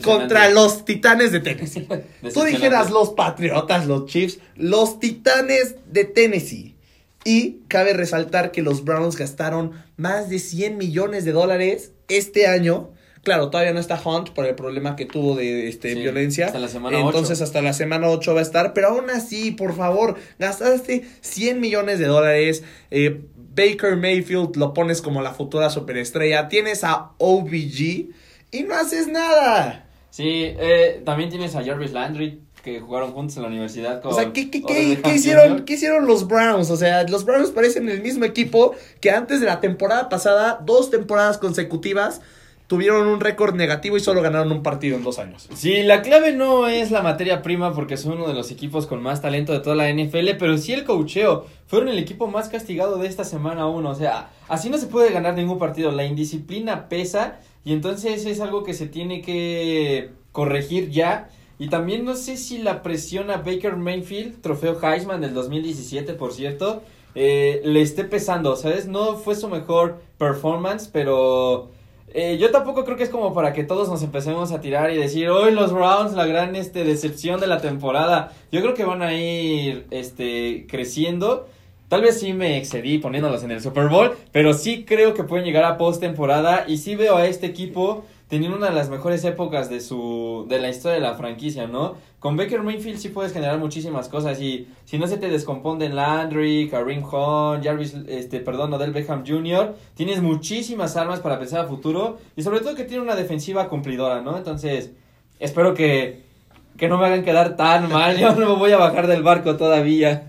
contra 0.03 0.51
los 0.51 0.85
Titanes 0.85 1.33
de 1.33 1.41
Tennessee. 1.41 1.89
Tú 2.33 2.43
dijeras 2.43 2.91
los 2.91 3.11
Patriotas, 3.11 3.87
los 3.87 4.07
Chiefs, 4.07 4.39
los 4.57 4.99
Titanes 4.99 5.77
de 5.91 6.05
Tennessee. 6.05 6.77
Y 7.25 7.63
cabe 7.69 7.93
resaltar 7.93 8.53
que 8.53 8.63
los 8.63 8.85
Browns 8.85 9.17
gastaron 9.17 9.73
más 9.97 10.29
de 10.29 10.39
100 10.39 10.79
millones 10.79 11.25
de 11.25 11.33
dólares 11.33 11.91
este 12.09 12.47
año 12.47 12.93
Claro, 13.27 13.51
todavía 13.51 13.73
no 13.73 13.81
está 13.81 14.01
Hunt 14.01 14.31
por 14.31 14.47
el 14.47 14.55
problema 14.55 14.95
que 14.95 15.05
tuvo 15.05 15.35
de 15.35 15.67
este, 15.67 15.97
violencia. 15.97 16.47
Hasta 16.47 16.61
la 16.61 16.69
semana 16.69 17.01
Entonces, 17.01 17.43
hasta 17.43 17.61
la 17.61 17.73
semana 17.73 18.09
8 18.09 18.35
va 18.35 18.39
a 18.39 18.43
estar. 18.43 18.73
Pero 18.73 18.91
aún 18.91 19.11
así, 19.11 19.51
por 19.51 19.75
favor, 19.75 20.15
gastaste 20.39 21.05
100 21.23 21.59
millones 21.59 21.99
de 21.99 22.07
dólares. 22.07 22.63
Eh, 22.93 23.23
Baker 23.37 23.97
Mayfield 23.97 24.55
lo 24.55 24.73
pones 24.73 25.03
como 25.03 25.23
la 25.23 25.35
futura 25.35 25.71
superestrella. 25.71 26.47
Tienes 26.47 26.85
a 26.85 27.15
OBG 27.19 28.11
y 28.59 28.63
no 28.63 28.75
haces 28.75 29.09
nada. 29.09 29.87
Sí, 30.11 30.25
eh, 30.25 31.03
también 31.05 31.31
tienes 31.31 31.55
a 31.55 31.65
Jarvis 31.65 31.93
Landry 31.93 32.41
que 32.63 32.81
jugaron 32.81 33.13
juntos 33.13 33.37
en 33.37 33.43
la 33.43 33.49
universidad. 33.49 34.03
Con 34.03 34.13
o 34.13 34.17
sea, 34.17 34.33
¿qué, 34.33 34.51
qué, 34.51 34.63
qué, 34.63 35.01
¿qué 35.03 35.15
hicieron, 35.15 35.65
¿qué 35.65 35.75
hicieron 35.75 36.07
los 36.07 36.27
Browns? 36.27 36.71
O 36.71 36.77
sea, 36.77 37.05
los 37.05 37.25
Browns 37.25 37.51
parecen 37.51 37.89
el 37.89 38.03
mismo 38.03 38.25
equipo 38.25 38.75
que 39.01 39.11
antes 39.11 39.41
de 39.41 39.47
la 39.47 39.61
temporada 39.61 40.09
pasada, 40.09 40.61
dos 40.65 40.91
temporadas 40.91 41.39
consecutivas 41.39 42.23
tuvieron 42.67 43.07
un 43.07 43.21
récord 43.21 43.55
negativo 43.55 43.97
y 43.97 44.01
solo 44.01 44.23
ganaron 44.23 44.51
un 44.51 44.63
partido 44.63 44.97
en 44.97 45.05
dos 45.05 45.19
años. 45.19 45.49
Sí, 45.55 45.83
la 45.83 46.03
clave 46.03 46.33
no 46.33 46.67
es 46.67 46.91
la 46.91 47.03
materia 47.03 47.43
prima 47.43 47.73
porque 47.75 47.97
son 47.97 48.15
uno 48.15 48.29
de 48.29 48.35
los 48.35 48.51
equipos 48.51 48.87
con 48.87 49.03
más 49.03 49.23
talento 49.23 49.53
de 49.53 49.61
toda 49.61 49.77
la 49.77 49.93
NFL, 49.93 50.37
pero 50.39 50.59
sí 50.59 50.73
el 50.73 50.85
cocheo. 50.85 51.47
Fueron 51.67 51.89
el 51.89 51.99
equipo 51.99 52.27
más 52.27 52.49
castigado 52.49 52.99
de 52.99 53.07
esta 53.07 53.25
semana 53.25 53.67
uno. 53.67 53.91
O 53.91 53.95
sea, 53.95 54.31
así 54.49 54.71
no 54.71 54.79
se 54.79 54.87
puede 54.87 55.13
ganar 55.13 55.35
ningún 55.35 55.59
partido. 55.59 55.93
La 55.93 56.05
indisciplina 56.05 56.89
pesa 56.89 57.39
y 57.65 57.73
entonces 57.73 58.27
es 58.27 58.41
algo 58.41 58.65
que 58.65 58.75
se 58.75 58.87
tiene 58.87 59.23
que 59.23 60.11
corregir 60.33 60.91
ya. 60.91 61.31
Y 61.59 61.69
también 61.69 62.05
no 62.05 62.15
sé 62.15 62.37
si 62.37 62.59
la 62.59 62.83
presión 62.83 63.31
a 63.31 63.39
Baker 63.39 63.77
Mayfield, 63.77 64.43
trofeo 64.43 64.79
Heisman 64.81 65.23
del 65.23 65.33
2017, 65.33 66.13
por 66.13 66.35
cierto, 66.35 66.83
eh, 67.15 67.63
le 67.65 67.81
esté 67.81 68.05
pesando, 68.05 68.57
¿sabes? 68.57 68.87
No 68.87 69.17
fue 69.17 69.35
su 69.35 69.49
mejor 69.49 70.03
performance, 70.19 70.91
pero 70.93 71.71
eh, 72.15 72.39
yo 72.39 72.51
tampoco 72.51 72.85
creo 72.85 72.97
que 72.97 73.03
es 73.03 73.11
como 73.11 73.35
para 73.35 73.53
que 73.53 73.65
todos 73.65 73.89
nos 73.89 74.03
empecemos 74.03 74.53
a 74.53 74.61
tirar 74.61 74.91
y 74.91 74.97
decir, 74.97 75.29
hoy 75.29 75.53
los 75.53 75.73
Browns, 75.73 76.13
la 76.13 76.27
gran 76.27 76.57
este, 76.57 76.85
decepción 76.85 77.41
de 77.41 77.47
la 77.47 77.61
temporada. 77.61 78.33
Yo 78.53 78.61
creo 78.63 78.75
que 78.75 78.85
van 78.85 79.03
a 79.03 79.15
ir 79.15 79.87
este, 79.91 80.67
creciendo. 80.69 81.47
Tal 81.89 82.03
vez 82.03 82.19
sí 82.19 82.33
me 82.33 82.57
excedí 82.57 82.99
poniéndolos 82.99 83.45
en 83.45 83.53
el 83.53 83.61
Super 83.61 83.89
Bowl, 83.89 84.17
pero 84.33 84.55
sí 84.55 84.85
creo 84.85 85.15
que 85.15 85.25
pueden 85.25 85.45
llegar 85.45 85.65
a 85.65 85.79
postemporada 85.79 86.65
y 86.67 86.79
sí 86.79 86.97
veo 86.97 87.17
a 87.17 87.27
este 87.27 87.47
equipo 87.47 88.05
teniendo 88.29 88.57
una 88.57 88.69
de 88.69 88.75
las 88.75 88.91
mejores 88.91 89.25
épocas 89.25 89.71
de 89.71 89.81
su 89.81 90.47
de 90.49 90.59
la 90.59 90.69
historia 90.69 90.97
de 90.97 91.01
la 91.01 91.15
franquicia, 91.15 91.67
¿no? 91.67 91.95
Con 92.19 92.37
Baker 92.37 92.63
Mayfield 92.63 92.99
sí 92.99 93.09
puedes 93.11 93.33
generar 93.33 93.59
muchísimas 93.59 94.09
cosas 94.09 94.41
y 94.41 94.69
si 94.85 94.99
no 94.99 95.07
se 95.07 95.17
te 95.17 95.29
descomponen 95.29 95.95
Landry, 95.95 96.69
Kareem 96.69 97.05
Hunt, 97.05 97.65
Jarvis, 97.65 97.95
este, 98.09 98.41
perdón, 98.41 98.75
Odell 98.75 98.93
Beckham 98.93 99.25
Jr., 99.25 99.77
tienes 99.95 100.23
muchísimas 100.23 100.97
armas 100.97 101.21
para 101.21 101.39
pensar 101.39 101.65
a 101.65 101.69
futuro 101.69 102.19
y 102.35 102.43
sobre 102.43 102.61
todo 102.61 102.75
que 102.75 102.85
tiene 102.85 103.03
una 103.03 103.15
defensiva 103.15 103.69
cumplidora, 103.69 104.23
¿no? 104.23 104.37
Entonces, 104.37 104.91
espero 105.39 105.75
que 105.75 106.26
que 106.77 106.89
no 106.89 106.99
me 106.99 107.07
hagan 107.07 107.25
quedar 107.25 107.57
tan 107.57 107.89
mal. 107.91 108.19
Yo 108.19 108.35
no 108.35 108.55
me 108.55 108.59
voy 108.59 108.73
a 108.73 108.77
bajar 108.77 109.07
del 109.07 109.23
barco 109.23 109.57
todavía. 109.57 110.29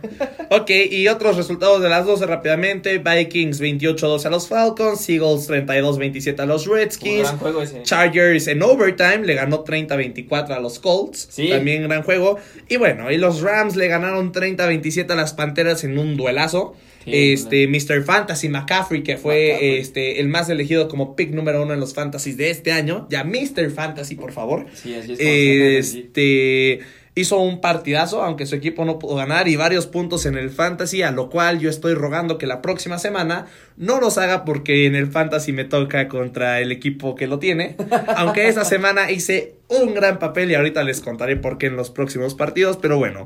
ok, 0.50 0.70
y 0.90 1.08
otros 1.08 1.38
resultados 1.38 1.82
de 1.82 1.90
las 1.90 2.06
12 2.06 2.26
rápidamente. 2.26 2.98
Vikings 3.00 3.62
28-2 3.62 4.26
a 4.26 4.30
los 4.30 4.48
Falcons. 4.48 5.10
Eagles 5.10 5.50
32-27 5.50 6.40
a 6.40 6.46
los 6.46 6.66
Redskins. 6.66 7.24
gran 7.24 7.38
juego 7.38 7.62
ese. 7.62 7.84
Chargers 7.84 8.48
en 8.48 8.64
overtime 8.64 9.26
le 9.26 9.36
ganó 9.36 9.64
30-24 9.64 10.52
a 10.52 10.60
los 10.60 10.80
Colts. 10.80 11.28
Sí. 11.32 11.50
También 11.50 11.84
gran 11.84 12.04
juego. 12.04 12.40
Y 12.70 12.78
bueno, 12.78 13.12
y 13.12 13.18
los 13.18 13.42
Rams 13.42 13.76
le 13.76 13.88
ganaron 13.88 14.32
30-27 14.32 15.12
a 15.12 15.16
las 15.16 15.34
Panteras 15.34 15.84
en 15.84 15.98
un 15.98 16.16
duelazo 16.16 16.76
este, 17.08 17.68
Mr. 17.68 18.04
Fantasy 18.04 18.50
McCaffrey, 18.50 19.04
que 19.04 19.18
fue 19.18 19.80
este, 19.80 20.20
el 20.20 20.28
más 20.28 20.50
elegido 20.50 20.88
como 20.88 21.16
pick 21.16 21.32
número 21.32 21.64
uno 21.64 21.74
en 21.74 21.80
los 21.80 21.94
fantasies 21.94 22.38
de 22.38 22.50
este 22.50 22.72
año. 22.72 23.08
Ya 23.10 23.24
Mr. 23.24 23.72
Fantasy, 23.72 24.16
por 24.16 24.32
favor. 24.32 24.66
Sí, 24.74 24.94
así 24.94 25.14
es 25.14 25.20
este 25.20 26.06
hizo 27.18 27.40
un 27.40 27.62
partidazo, 27.62 28.22
aunque 28.22 28.46
su 28.46 28.56
equipo 28.56 28.86
no 28.86 29.00
pudo 29.00 29.16
ganar, 29.16 29.48
y 29.48 29.56
varios 29.56 29.88
puntos 29.88 30.28
en 30.28 30.38
el 30.38 30.52
fantasy, 30.52 31.02
a 31.02 31.10
lo 31.10 31.30
cual 31.30 31.60
yo 31.60 31.70
estoy 31.70 31.96
rogando 31.96 32.38
que 32.38 32.46
la 32.46 32.62
próxima 32.62 33.00
semana 33.00 33.48
no 33.76 34.00
los 34.00 34.20
haga 34.20 34.46
porque 34.46 34.86
en 34.86 34.96
el 34.96 35.08
fantasy 35.08 35.52
me 35.52 35.66
toca 35.66 36.08
contra 36.10 36.62
el 36.62 36.72
equipo 36.72 37.16
que 37.16 37.26
lo 37.26 37.40
tiene. 37.40 37.76
aunque 38.16 38.48
esa 38.48 38.66
semana 38.66 39.10
hice 39.10 39.56
un 39.68 39.96
gran 39.96 40.20
papel 40.20 40.52
y 40.52 40.56
ahorita 40.56 40.84
les 40.84 41.02
contaré 41.02 41.38
por 41.38 41.58
qué 41.58 41.66
en 41.66 41.76
los 41.76 41.90
próximos 41.90 42.36
partidos, 42.36 42.78
pero 42.78 42.98
bueno. 42.98 43.26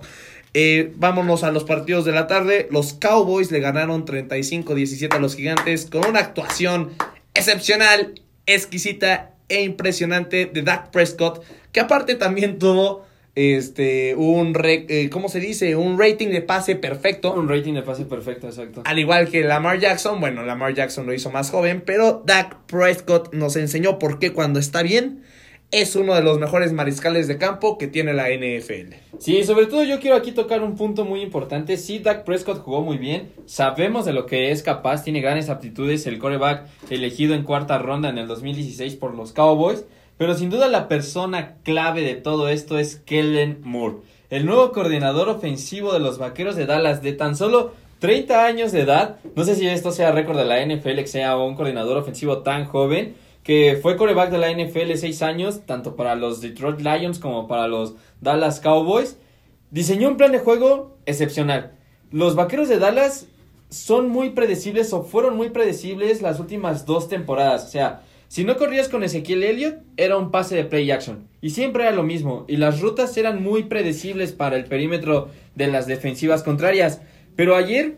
Eh, 0.53 0.91
vámonos 0.95 1.43
a 1.43 1.51
los 1.51 1.63
partidos 1.63 2.03
de 2.05 2.11
la 2.11 2.27
tarde. 2.27 2.67
Los 2.71 2.93
Cowboys 2.93 3.51
le 3.51 3.59
ganaron 3.59 4.05
35-17 4.05 5.15
a 5.15 5.19
los 5.19 5.35
Gigantes 5.35 5.85
con 5.85 6.05
una 6.05 6.19
actuación 6.19 6.91
excepcional, 7.33 8.21
exquisita 8.45 9.31
e 9.47 9.63
impresionante 9.63 10.45
de 10.45 10.61
Dak 10.61 10.91
Prescott, 10.91 11.43
que 11.71 11.79
aparte 11.79 12.15
también 12.15 12.59
tuvo 12.59 13.05
este 13.35 14.13
un 14.15 14.53
eh, 14.63 15.09
¿cómo 15.09 15.29
se 15.29 15.39
dice? 15.39 15.75
un 15.75 15.97
rating 15.97 16.27
de 16.27 16.41
pase 16.41 16.75
perfecto. 16.75 17.33
Un 17.33 17.47
rating 17.47 17.73
de 17.73 17.81
pase 17.81 18.05
perfecto, 18.05 18.47
exacto. 18.47 18.81
Al 18.85 18.99
igual 18.99 19.29
que 19.29 19.41
Lamar 19.43 19.79
Jackson, 19.79 20.19
bueno, 20.19 20.43
Lamar 20.43 20.73
Jackson 20.73 21.05
lo 21.05 21.13
hizo 21.13 21.31
más 21.31 21.49
joven, 21.49 21.81
pero 21.85 22.23
Dak 22.25 22.57
Prescott 22.65 23.33
nos 23.33 23.55
enseñó 23.55 23.99
por 23.99 24.19
qué 24.19 24.33
cuando 24.33 24.59
está 24.59 24.83
bien 24.83 25.23
es 25.71 25.95
uno 25.95 26.13
de 26.13 26.21
los 26.21 26.37
mejores 26.37 26.73
mariscales 26.73 27.29
de 27.29 27.37
campo 27.37 27.77
que 27.77 27.87
tiene 27.87 28.13
la 28.13 28.27
NFL. 28.29 28.93
Sí, 29.19 29.43
sobre 29.45 29.67
todo 29.67 29.85
yo 29.85 30.01
quiero 30.01 30.17
aquí 30.17 30.33
tocar 30.33 30.61
un 30.61 30.75
punto 30.75 31.05
muy 31.05 31.21
importante. 31.21 31.77
Sí, 31.77 31.99
Dak 31.99 32.25
Prescott 32.25 32.61
jugó 32.61 32.81
muy 32.81 32.97
bien. 32.97 33.31
Sabemos 33.45 34.03
de 34.05 34.11
lo 34.11 34.25
que 34.25 34.51
es 34.51 34.63
capaz, 34.63 35.05
tiene 35.05 35.21
grandes 35.21 35.49
aptitudes. 35.49 36.05
El 36.07 36.19
coreback 36.19 36.67
elegido 36.89 37.35
en 37.35 37.43
cuarta 37.43 37.77
ronda 37.77 38.09
en 38.09 38.17
el 38.17 38.27
2016 38.27 38.95
por 38.97 39.15
los 39.15 39.31
Cowboys. 39.31 39.85
Pero 40.21 40.35
sin 40.35 40.51
duda 40.51 40.67
la 40.67 40.87
persona 40.87 41.55
clave 41.63 42.03
de 42.03 42.13
todo 42.13 42.47
esto 42.47 42.77
es 42.77 42.97
Kellen 42.97 43.61
Moore, 43.63 44.01
el 44.29 44.45
nuevo 44.45 44.71
coordinador 44.71 45.29
ofensivo 45.29 45.93
de 45.93 45.99
los 45.99 46.19
Vaqueros 46.19 46.55
de 46.55 46.67
Dallas 46.67 47.01
de 47.01 47.13
tan 47.13 47.35
solo 47.35 47.71
30 47.97 48.45
años 48.45 48.71
de 48.71 48.81
edad. 48.81 49.17
No 49.35 49.43
sé 49.45 49.55
si 49.55 49.67
esto 49.67 49.91
sea 49.91 50.11
récord 50.11 50.37
de 50.37 50.45
la 50.45 50.63
NFL, 50.63 50.97
que 50.97 51.07
sea 51.07 51.37
un 51.37 51.55
coordinador 51.55 51.97
ofensivo 51.97 52.43
tan 52.43 52.65
joven 52.65 53.15
que 53.41 53.79
fue 53.81 53.97
coreback 53.97 54.29
de 54.29 54.37
la 54.37 54.53
NFL 54.53 54.93
seis 54.93 55.23
años, 55.23 55.61
tanto 55.65 55.95
para 55.95 56.13
los 56.13 56.39
Detroit 56.39 56.81
Lions 56.81 57.17
como 57.17 57.47
para 57.47 57.67
los 57.67 57.95
Dallas 58.19 58.59
Cowboys. 58.59 59.17
Diseñó 59.71 60.07
un 60.07 60.17
plan 60.17 60.31
de 60.31 60.37
juego 60.37 60.97
excepcional. 61.07 61.71
Los 62.11 62.35
vaqueros 62.35 62.69
de 62.69 62.77
Dallas 62.77 63.25
son 63.69 64.09
muy 64.09 64.29
predecibles 64.29 64.93
o 64.93 65.01
fueron 65.01 65.35
muy 65.35 65.49
predecibles 65.49 66.21
las 66.21 66.39
últimas 66.39 66.85
dos 66.85 67.09
temporadas. 67.09 67.65
O 67.65 67.69
sea, 67.69 68.03
si 68.31 68.45
no 68.45 68.55
corrías 68.55 68.87
con 68.87 69.03
Ezequiel 69.03 69.43
Elliott, 69.43 69.79
era 69.97 70.15
un 70.15 70.31
pase 70.31 70.55
de 70.55 70.63
play 70.63 70.89
action. 70.89 71.27
Y 71.41 71.49
siempre 71.49 71.83
era 71.83 71.91
lo 71.91 72.03
mismo. 72.03 72.45
Y 72.47 72.55
las 72.55 72.79
rutas 72.79 73.17
eran 73.17 73.43
muy 73.43 73.63
predecibles 73.63 74.31
para 74.31 74.55
el 74.55 74.63
perímetro 74.63 75.27
de 75.55 75.67
las 75.67 75.85
defensivas 75.85 76.41
contrarias. 76.41 77.01
Pero 77.35 77.57
ayer 77.57 77.97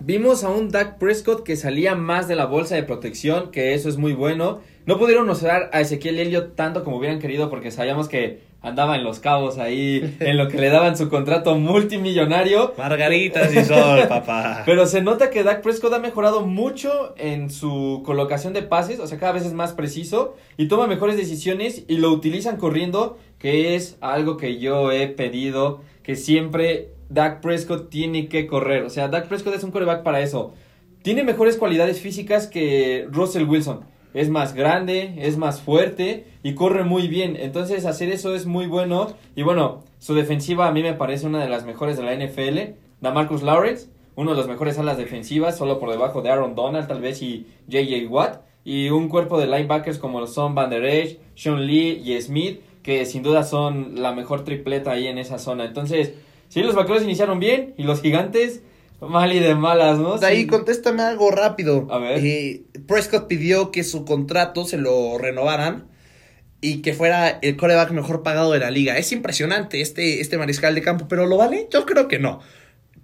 Vimos 0.00 0.42
a 0.42 0.48
un 0.48 0.70
Dak 0.70 0.98
Prescott 0.98 1.44
que 1.44 1.54
salía 1.54 1.94
más 1.94 2.26
de 2.26 2.34
la 2.34 2.46
bolsa 2.46 2.74
de 2.74 2.82
protección, 2.82 3.52
que 3.52 3.74
eso 3.74 3.88
es 3.88 3.98
muy 3.98 4.14
bueno. 4.14 4.60
No 4.84 4.98
pudieron 4.98 5.28
mostrar 5.28 5.70
a 5.72 5.80
Ezequiel 5.80 6.18
Elliott 6.18 6.56
tanto 6.56 6.82
como 6.82 6.96
hubieran 6.96 7.20
querido 7.20 7.48
porque 7.48 7.70
sabíamos 7.70 8.08
que 8.08 8.40
andaba 8.62 8.96
en 8.96 9.04
los 9.04 9.18
cabos 9.18 9.58
ahí, 9.58 10.16
en 10.20 10.36
lo 10.36 10.48
que 10.48 10.58
le 10.58 10.70
daban 10.70 10.96
su 10.96 11.08
contrato 11.08 11.56
multimillonario. 11.56 12.74
Margaritas 12.78 13.52
y 13.54 13.64
sol, 13.64 14.06
papá. 14.08 14.62
Pero 14.66 14.86
se 14.86 15.02
nota 15.02 15.30
que 15.30 15.42
Dak 15.42 15.62
Prescott 15.62 15.92
ha 15.92 15.98
mejorado 15.98 16.46
mucho 16.46 17.14
en 17.18 17.50
su 17.50 18.02
colocación 18.04 18.52
de 18.52 18.62
pases, 18.62 19.00
o 19.00 19.06
sea, 19.06 19.18
cada 19.18 19.32
vez 19.32 19.44
es 19.44 19.52
más 19.52 19.72
preciso 19.72 20.36
y 20.56 20.68
toma 20.68 20.86
mejores 20.86 21.16
decisiones 21.16 21.84
y 21.88 21.98
lo 21.98 22.10
utilizan 22.10 22.56
corriendo, 22.56 23.18
que 23.38 23.74
es 23.74 23.98
algo 24.00 24.36
que 24.36 24.58
yo 24.58 24.92
he 24.92 25.08
pedido, 25.08 25.80
que 26.04 26.14
siempre 26.14 26.90
Dak 27.08 27.40
Prescott 27.40 27.90
tiene 27.90 28.28
que 28.28 28.46
correr. 28.46 28.84
O 28.84 28.90
sea, 28.90 29.08
Dak 29.08 29.26
Prescott 29.28 29.54
es 29.54 29.64
un 29.64 29.72
coreback 29.72 30.02
para 30.02 30.20
eso. 30.20 30.54
Tiene 31.02 31.24
mejores 31.24 31.56
cualidades 31.56 32.00
físicas 32.00 32.46
que 32.46 33.08
Russell 33.10 33.44
Wilson. 33.44 33.80
Es 34.14 34.28
más 34.28 34.54
grande, 34.54 35.14
es 35.18 35.36
más 35.36 35.60
fuerte 35.60 36.26
y 36.42 36.54
corre 36.54 36.84
muy 36.84 37.08
bien. 37.08 37.36
Entonces 37.38 37.86
hacer 37.86 38.10
eso 38.10 38.34
es 38.34 38.46
muy 38.46 38.66
bueno. 38.66 39.14
Y 39.36 39.42
bueno, 39.42 39.84
su 39.98 40.14
defensiva 40.14 40.68
a 40.68 40.72
mí 40.72 40.82
me 40.82 40.94
parece 40.94 41.26
una 41.26 41.42
de 41.42 41.48
las 41.48 41.64
mejores 41.64 41.96
de 41.96 42.02
la 42.02 42.14
NFL. 42.14 42.74
Marcus 43.00 43.42
Lawrence, 43.42 43.88
uno 44.14 44.32
de 44.32 44.36
los 44.36 44.48
mejores 44.48 44.78
alas 44.78 44.96
defensivas, 44.96 45.56
solo 45.56 45.78
por 45.78 45.90
debajo 45.90 46.22
de 46.22 46.30
Aaron 46.30 46.54
Donald 46.54 46.88
tal 46.88 47.00
vez 47.00 47.22
y 47.22 47.46
JJ 47.68 48.08
Watt. 48.08 48.42
Y 48.64 48.90
un 48.90 49.08
cuerpo 49.08 49.40
de 49.40 49.46
linebackers 49.46 49.98
como 49.98 50.24
Son 50.26 50.54
Van 50.54 50.70
Der 50.70 50.84
Esch, 50.84 51.18
Sean 51.34 51.66
Lee 51.66 52.00
y 52.04 52.20
Smith 52.20 52.60
que 52.82 53.06
sin 53.06 53.22
duda 53.22 53.44
son 53.44 54.02
la 54.02 54.12
mejor 54.12 54.44
tripleta 54.44 54.92
ahí 54.92 55.06
en 55.06 55.18
esa 55.18 55.38
zona. 55.38 55.64
Entonces, 55.64 56.14
sí, 56.48 56.62
los 56.62 56.74
vaqueros 56.74 57.02
iniciaron 57.02 57.38
bien 57.38 57.74
y 57.76 57.84
los 57.84 58.02
gigantes 58.02 58.62
mal 59.08 59.32
y 59.32 59.38
de 59.40 59.54
malas, 59.54 59.98
¿no? 59.98 60.18
De 60.18 60.26
ahí, 60.26 60.42
Sí. 60.42 60.46
contéstame 60.46 61.02
algo 61.02 61.30
rápido. 61.30 61.86
A 61.90 61.98
ver. 61.98 62.24
Eh, 62.24 62.62
Prescott 62.86 63.26
pidió 63.26 63.70
que 63.70 63.84
su 63.84 64.04
contrato 64.04 64.64
se 64.64 64.78
lo 64.78 65.18
renovaran 65.18 65.88
y 66.60 66.82
que 66.82 66.94
fuera 66.94 67.28
el 67.42 67.56
coreback 67.56 67.90
mejor 67.90 68.22
pagado 68.22 68.52
de 68.52 68.60
la 68.60 68.70
liga. 68.70 68.96
Es 68.98 69.10
impresionante 69.12 69.80
este, 69.80 70.20
este 70.20 70.38
mariscal 70.38 70.74
de 70.74 70.82
campo, 70.82 71.06
pero 71.08 71.26
¿lo 71.26 71.36
vale? 71.36 71.68
Yo 71.70 71.84
creo 71.86 72.06
que 72.08 72.18
no. 72.18 72.40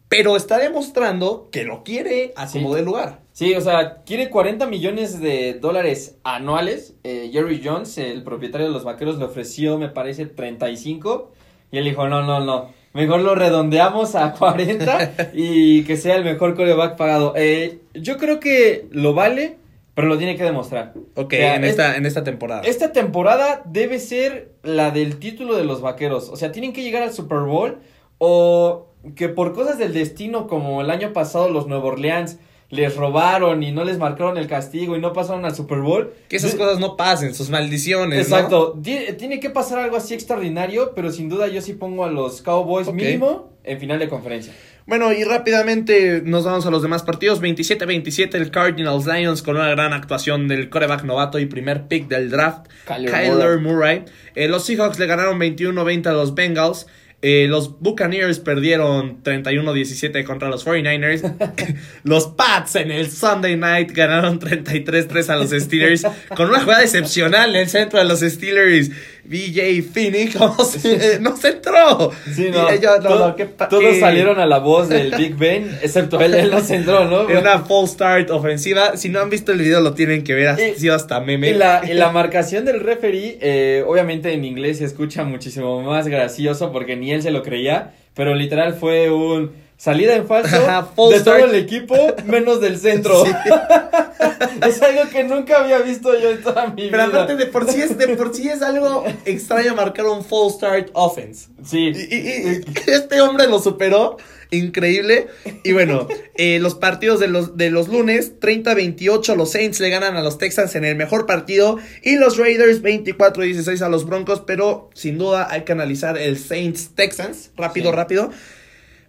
Pero 0.09 0.37
está 0.37 0.57
demostrando 0.59 1.51
que 1.53 1.65
lo 1.65 1.83
quiere 1.85 2.33
a 2.37 2.47
Sí. 2.47 2.59
como 2.59 2.75
de 2.75 2.83
lugar. 2.83 3.21
Sí, 3.33 3.55
o 3.55 3.61
sea, 3.61 4.03
quiere 4.07 4.31
40 4.31 4.67
millones 4.67 5.21
de 5.21 5.55
dólares 5.55 6.17
anuales. 6.25 6.95
Eh, 7.05 7.29
Jerry 7.33 7.61
Jones, 7.63 7.99
el 7.99 8.23
propietario 8.23 8.69
de 8.69 8.73
los 8.73 8.85
vaqueros, 8.85 9.19
le 9.19 9.25
ofreció, 9.27 9.79
me 9.79 9.89
parece, 9.91 10.25
35. 10.27 11.33
Y 11.71 11.79
él 11.79 11.85
dijo, 11.85 12.09
no, 12.09 12.23
no, 12.23 12.41
no. 12.41 12.71
Mejor 12.99 13.21
lo 13.21 13.35
redondeamos 13.35 14.15
a 14.15 14.33
40 14.39 15.13
y 15.35 15.85
que 15.85 15.97
sea 15.97 16.17
el 16.17 16.25
mejor 16.25 16.55
coreback 16.57 16.97
pagado. 16.97 17.33
Eh, 17.37 17.79
yo 17.95 18.17
creo 18.19 18.41
que 18.41 18.87
lo 18.91 19.15
vale, 19.15 19.57
pero 19.95 20.09
lo 20.09 20.19
tiene 20.19 20.37
que 20.37 20.43
demostrar. 20.45 20.95
Ok, 21.15 21.33
O 21.33 21.37
sea, 21.37 21.55
en, 21.57 21.65
es- 21.65 21.71
esta, 21.71 21.97
en 21.97 22.07
esta 22.07 22.25
temporada. 22.25 22.63
Esta 22.65 22.93
temporada 22.93 23.63
debe 23.67 23.99
ser 24.01 24.51
la 24.63 24.91
del 24.91 25.19
título 25.19 25.57
de 25.57 25.65
los 25.65 25.81
vaqueros. 25.81 26.29
O 26.29 26.37
sea, 26.37 26.53
tienen 26.53 26.73
que 26.73 26.83
llegar 26.83 27.03
al 27.03 27.13
Super 27.13 27.39
Bowl 27.41 27.79
o 28.19 28.87
que 29.15 29.29
por 29.29 29.55
cosas 29.55 29.79
del 29.79 29.95
destino, 29.95 30.47
como 30.49 30.81
el 30.81 30.91
año 30.91 31.13
pasado 31.13 31.49
los 31.49 31.67
Nueva 31.69 31.85
Orleans 31.87 32.39
les 32.71 32.95
robaron 32.97 33.63
y 33.63 33.73
no 33.73 33.83
les 33.85 33.97
marcaron 33.99 34.37
el 34.37 34.47
castigo 34.47 34.95
y 34.97 35.01
no 35.01 35.13
pasaron 35.15 35.45
al 35.47 35.55
Super 35.55 35.79
Bowl. 35.79 36.13
que 36.29 36.37
esas 36.37 36.53
De- 36.53 36.59
cosas 36.59 36.79
no 36.79 36.97
pasen, 36.97 37.35
sus 37.35 37.49
maldiciones. 37.51 38.29
¿no? 38.29 38.37
Exacto. 38.37 38.79
Ti- 38.83 39.15
Tiene 39.17 39.41
que 39.41 39.49
pasar 39.51 39.79
algo 39.79 39.97
así 39.97 40.13
extraordinario, 40.15 40.93
pero 40.95 41.11
sin 41.11 41.29
duda 41.29 41.49
yo 41.49 41.63
sí 41.63 41.73
pongo 41.73 42.05
a 42.05 42.11
los 42.11 42.43
Cowboys 42.43 42.89
Ok. 42.89 42.95
mínimo 42.95 43.53
en 43.65 43.79
final 43.81 43.99
de 43.99 44.09
conferencia. 44.09 44.53
Bueno, 44.87 45.13
y 45.13 45.23
rápidamente 45.25 46.23
nos 46.25 46.45
vamos 46.45 46.65
a 46.65 46.71
los 46.71 46.81
demás 46.83 47.03
partidos. 47.03 47.41
27-27 47.43 48.35
el 48.37 48.51
Cardinals 48.51 49.07
Lions 49.07 49.43
con 49.43 49.57
una 49.57 49.69
gran 49.69 49.93
actuación 49.93 50.49
del 50.49 50.71
coreback 50.71 51.05
novato 51.05 51.39
y 51.39 51.45
primer 51.47 51.89
pick 51.89 52.09
del 52.09 52.31
draft, 52.31 52.69
Kyler 52.87 53.11
Kyler 53.11 53.59
Murray. 53.61 54.05
Eh, 54.35 54.49
los 54.49 54.65
Seahawks 54.65 54.99
le 54.99 55.07
ganaron 55.07 55.39
21-20 55.39 56.07
a 56.09 56.13
los 56.13 56.35
Bengals. 56.35 56.87
Eh, 57.21 57.47
los 57.49 57.81
Buccaneers 57.81 58.39
perdieron 58.39 59.25
31-17 59.25 60.23
contra 60.25 60.49
los 60.49 60.65
49ers. 60.65 61.77
los 62.05 62.29
Pats 62.29 62.77
en 62.77 62.93
el 62.93 63.11
Sunday 63.11 63.57
Night 63.57 63.91
ganaron 63.91 64.39
33-3 64.39 65.29
a 65.29 65.37
los 65.37 65.51
Steelers. 65.51 66.07
con 66.37 66.49
una 66.49 66.61
jugada 66.61 66.85
excepcional 66.85 67.51
en 67.57 67.63
el 67.63 67.69
centro 67.69 67.99
de 67.99 68.05
los 68.05 68.21
Steelers. 68.21 68.93
BJ 69.29 69.83
Finney, 69.93 70.29
¿cómo 70.29 70.65
se, 70.65 71.21
no 71.21 71.37
se 71.37 71.49
entró. 71.51 72.11
Sí, 72.35 72.49
no. 72.51 72.67
Y 72.75 73.45
pa- 73.57 73.69
todos 73.69 73.99
salieron 73.99 74.41
a 74.41 74.47
la 74.47 74.59
voz 74.59 74.89
del 74.89 75.15
Big 75.17 75.37
Ben, 75.37 75.71
excepto 75.83 76.21
él, 76.21 76.35
él 76.35 76.51
no 76.51 76.61
se 76.61 76.77
entró, 76.77 77.05
¿no? 77.05 77.29
Era 77.29 77.41
una 77.41 77.59
full 77.61 77.87
start 77.87 78.31
ofensiva. 78.31 78.97
Si 78.97 79.09
no 79.09 79.21
han 79.21 79.31
visto 79.31 79.53
el 79.53 79.59
video, 79.59 79.81
lo 79.81 79.95
tienen 79.95 80.25
que 80.25 80.35
ver. 80.35 80.49
Ha 80.49 80.69
Y- 80.69 80.75
sido 80.77 80.95
hasta 80.95 81.21
meme. 81.21 81.51
Y 81.51 81.55
la, 81.55 81.83
y 81.89 81.93
la 81.95 82.11
marcación 82.13 82.65
del 82.65 82.81
referee, 82.81 83.39
eh, 83.41 83.85
obviamente 83.87 84.33
en 84.33 84.45
inglés 84.45 84.79
se 84.79 84.85
escucha 84.85 85.25
muchísimo 85.25 85.83
más 85.83 86.09
gracioso 86.09 86.73
porque 86.73 86.97
ni 86.97 87.13
él 87.13 87.23
se 87.23 87.31
lo 87.31 87.43
creía, 87.43 87.93
pero 88.15 88.35
literal 88.35 88.75
fue 88.75 89.11
un 89.11 89.53
salida 89.79 90.15
en 90.17 90.27
falso 90.27 90.55
Ajá, 90.57 90.83
de 91.09 91.19
start. 91.21 91.25
todo 91.25 91.51
el 91.51 91.55
equipo 91.55 91.97
menos 92.27 92.61
del 92.61 92.79
centro. 92.79 93.25
Sí. 93.25 93.33
es 94.69 94.83
algo 94.83 95.09
que 95.11 95.23
nunca 95.25 95.61
había 95.63 95.79
visto 95.79 96.19
yo 96.19 96.31
en 96.33 96.43
toda 96.43 96.67
mi 96.69 96.91
Pero 96.91 97.07
vida. 97.07 97.23
aparte 97.23 97.37
de 97.37 97.47
por 97.47 97.71
sí 97.71 97.81
es 97.81 97.97
de 97.97 98.09
por 98.17 98.35
sí 98.35 98.49
es 98.49 98.61
algo 98.63 99.05
extraño 99.25 99.75
marcar 99.75 100.07
un 100.07 100.25
full 100.25 100.53
start 100.53 100.91
offense. 100.95 101.49
Sí. 101.65 101.93
Y, 101.95 102.15
y- 102.15 102.19
y- 102.19 102.91
este 102.91 103.21
hombre 103.21 103.47
lo 103.47 103.59
superó. 103.61 104.17
Increíble. 104.51 105.27
Y 105.63 105.73
bueno, 105.73 106.09
eh, 106.37 106.59
los 106.59 106.75
partidos 106.75 107.21
de 107.21 107.29
los, 107.29 107.57
de 107.59 107.71
los 107.71 107.89
lunes, 107.89 108.41
30-28, 108.41 109.37
los 109.37 109.53
Saints 109.53 109.79
le 109.79 109.91
ganan 109.91 110.17
a 110.17 110.23
los 110.23 110.39
Texans 110.39 110.75
en 110.75 110.85
el 110.87 110.97
mejor 110.97 111.27
partido. 111.27 111.79
Y 112.03 112.17
los 112.17 112.39
Raiders 112.39 112.83
24-16 112.83 113.83
a 113.83 113.89
los 113.91 114.07
Broncos. 114.07 114.43
Pero 114.47 114.89
sin 114.95 115.19
duda 115.19 115.49
hay 115.51 115.63
que 115.65 115.73
analizar 115.73 116.17
el 116.17 116.39
Saints 116.39 116.95
Texans. 116.95 117.51
Rápido, 117.57 117.91
Sí. 117.91 117.97
rápido. 117.97 118.31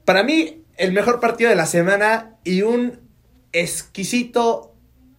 Para 0.05 0.23
mí, 0.23 0.58
el 0.79 0.93
mejor 0.93 1.19
partido 1.19 1.49
de 1.49 1.57
la 1.57 1.65
semana 1.65 2.37
y 2.43 2.63
un 2.63 3.01
exquisito 3.51 4.73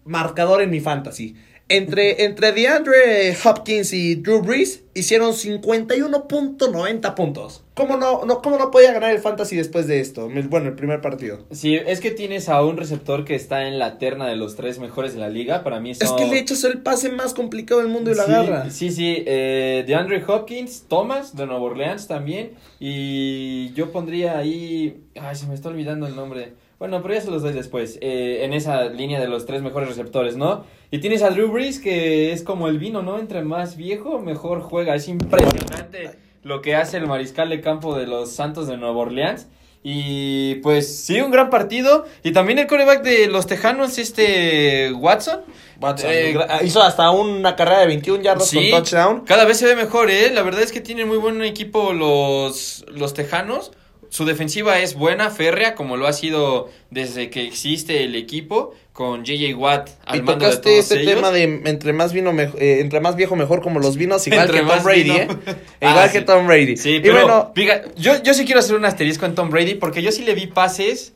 marcador 0.05 0.63
en 0.63 0.71
mi 0.71 0.81
fantasy. 0.81 1.37
Entre, 1.69 2.25
entre 2.25 2.53
DeAndre 2.53 3.37
Hopkins 3.45 3.93
y 3.93 4.17
Drew 4.17 4.41
Brees 4.41 4.83
hicieron 4.95 5.33
51.90 5.33 7.15
puntos. 7.15 7.65
¿Cómo 7.81 7.97
no, 7.97 8.25
no, 8.27 8.43
¿Cómo 8.43 8.59
no 8.59 8.71
podía 8.71 8.93
ganar 8.93 9.11
el 9.11 9.21
fantasy 9.21 9.57
después 9.57 9.87
de 9.87 10.01
esto? 10.01 10.29
Bueno, 10.49 10.69
el 10.69 10.75
primer 10.75 11.01
partido. 11.01 11.39
Sí, 11.51 11.75
es 11.77 12.01
que 12.01 12.11
tienes 12.11 12.49
a 12.49 12.63
un 12.63 12.77
receptor 12.77 13.25
que 13.25 13.35
está 13.35 13.67
en 13.67 13.79
la 13.79 13.97
terna 13.99 14.27
de 14.29 14.37
los 14.37 14.55
tres 14.57 14.79
mejores 14.79 15.15
de 15.15 15.21
la 15.21 15.29
liga. 15.31 15.65
Para 15.65 15.81
mí 15.81 15.93
Es 15.93 15.99
son- 15.99 16.17
que 16.17 16.27
le 16.27 16.39
echas 16.39 16.63
el 16.65 16.79
pase 16.83 17.11
más 17.11 17.33
complicado 17.35 17.81
del 17.81 17.89
mundo 17.91 18.11
y 18.11 18.15
sí, 18.15 18.21
agarra. 18.21 18.71
Sí, 18.71 18.91
sí, 18.91 19.23
eh, 19.27 19.85
de 19.87 19.95
Andre 19.95 20.23
Hopkins, 20.27 20.85
Thomas 20.89 21.35
de 21.37 21.47
Nueva 21.47 21.63
Orleans 21.63 22.07
también. 22.07 22.53
Y 22.79 23.73
yo 23.75 23.93
pondría 23.93 24.37
ahí. 24.39 25.03
Ay, 25.21 25.35
se 25.37 25.47
me 25.47 25.55
está 25.55 25.69
olvidando 25.71 26.07
el 26.07 26.15
nombre. 26.17 26.53
Bueno, 26.79 27.01
pero 27.03 27.15
ya 27.15 27.21
se 27.21 27.31
los 27.31 27.43
doy 27.43 27.53
después. 27.53 27.99
eh, 28.01 28.41
en 28.45 28.53
esa 28.53 28.85
línea 28.87 29.21
de 29.21 29.29
los 29.29 29.47
tres 29.47 29.63
mejores 29.63 29.89
receptores, 29.89 30.37
¿no? 30.37 30.65
Y 30.91 30.99
tienes 30.99 31.23
a 31.23 31.31
Drew 31.31 31.51
Brees, 31.53 31.79
que 31.79 32.33
es 32.33 32.43
como 32.43 32.69
el 32.69 32.79
vino, 32.79 33.03
¿no? 33.03 33.19
Entre 33.19 33.43
más 33.43 33.77
viejo, 33.77 34.19
mejor 34.19 34.61
juega. 34.63 34.95
Es 34.95 35.07
impresionante 35.09 36.11
lo 36.43 36.63
que 36.63 36.75
hace 36.75 36.97
el 36.97 37.07
mariscal 37.07 37.49
de 37.51 37.61
campo 37.61 37.97
de 37.99 38.07
los 38.07 38.33
Santos 38.33 38.67
de 38.69 38.77
Nueva 38.77 38.97
Orleans. 38.99 39.47
Y 39.83 40.57
pues 40.57 41.05
sí, 41.05 41.21
un 41.21 41.31
gran 41.31 41.49
partido. 41.49 42.05
Y 42.23 42.33
también 42.33 42.59
el 42.59 42.67
coreback 42.67 43.03
de 43.03 43.29
los 43.29 43.47
Tejanos, 43.47 43.97
este 43.99 44.93
Watson. 44.93 45.41
Watson, 45.81 46.11
Eh, 46.13 46.37
hizo 46.65 46.83
hasta 46.83 47.11
una 47.11 47.57
carrera 47.57 47.81
de 47.81 47.87
21 47.87 48.23
yardas 48.23 48.49
Sí. 48.49 48.71
con 48.71 48.83
touchdown. 48.83 49.21
Cada 49.25 49.47
vez 49.47 49.57
se 49.59 49.65
ve 49.67 49.77
mejor, 49.77 50.11
¿eh? 50.11 50.31
La 50.35 50.43
verdad 50.43 50.63
es 50.63 50.73
que 50.73 50.81
tienen 50.83 51.09
muy 51.09 51.17
buen 51.17 51.43
equipo 51.43 51.95
los, 51.95 52.85
los 52.89 53.15
Tejanos. 53.15 53.73
Su 54.11 54.25
defensiva 54.25 54.79
es 54.81 54.95
buena, 54.95 55.31
férrea, 55.31 55.75
como 55.75 55.97
lo 55.97 56.07
ha 56.07 56.13
sido 56.13 56.69
desde 56.91 57.31
que 57.31 57.47
existe 57.47 58.03
el 58.05 58.15
equipo, 58.17 58.75
con 58.93 59.25
JJ 59.25 59.55
Watt 59.55 59.89
al 60.05 60.19
Y 60.19 60.23
mando 60.23 60.45
de 60.45 60.51
tocaste 60.51 60.63
todos 60.71 60.79
este 60.81 61.01
ellos. 61.01 61.15
tema 61.15 61.31
de 61.31 61.45
entre 61.65 61.93
más 61.93 62.13
vino 62.13 62.33
eh, 62.39 62.81
entre 62.81 63.01
más 63.01 63.17
viejo 63.17 63.37
mejor 63.37 63.63
como 63.63 63.81
los 63.81 63.97
vinos, 63.97 64.27
igual 64.27 64.47
Entre 64.47 64.61
que 64.61 64.67
Tom 64.67 64.83
Brady, 64.85 65.03
vino. 65.05 65.15
¿eh? 65.17 65.29
Ah, 65.81 65.91
igual 65.91 66.09
sí. 66.09 66.19
que 66.19 66.25
Tom 66.25 66.47
Brady. 66.47 66.77
Sí, 66.77 66.97
y 66.97 67.01
pero 67.01 67.15
bueno, 67.15 67.53
diga, 67.55 67.83
yo, 67.97 68.23
yo 68.23 68.35
sí 68.35 68.45
quiero 68.45 68.59
hacer 68.61 68.77
un 68.77 68.85
asterisco 68.85 69.27
en 69.27 69.35
Tom 69.35 69.49
Brady 69.49 69.77
porque 69.77 70.03
yo 70.03 70.13
sí 70.13 70.25
le 70.25 70.35
vi 70.35 70.49
pases 70.49 71.15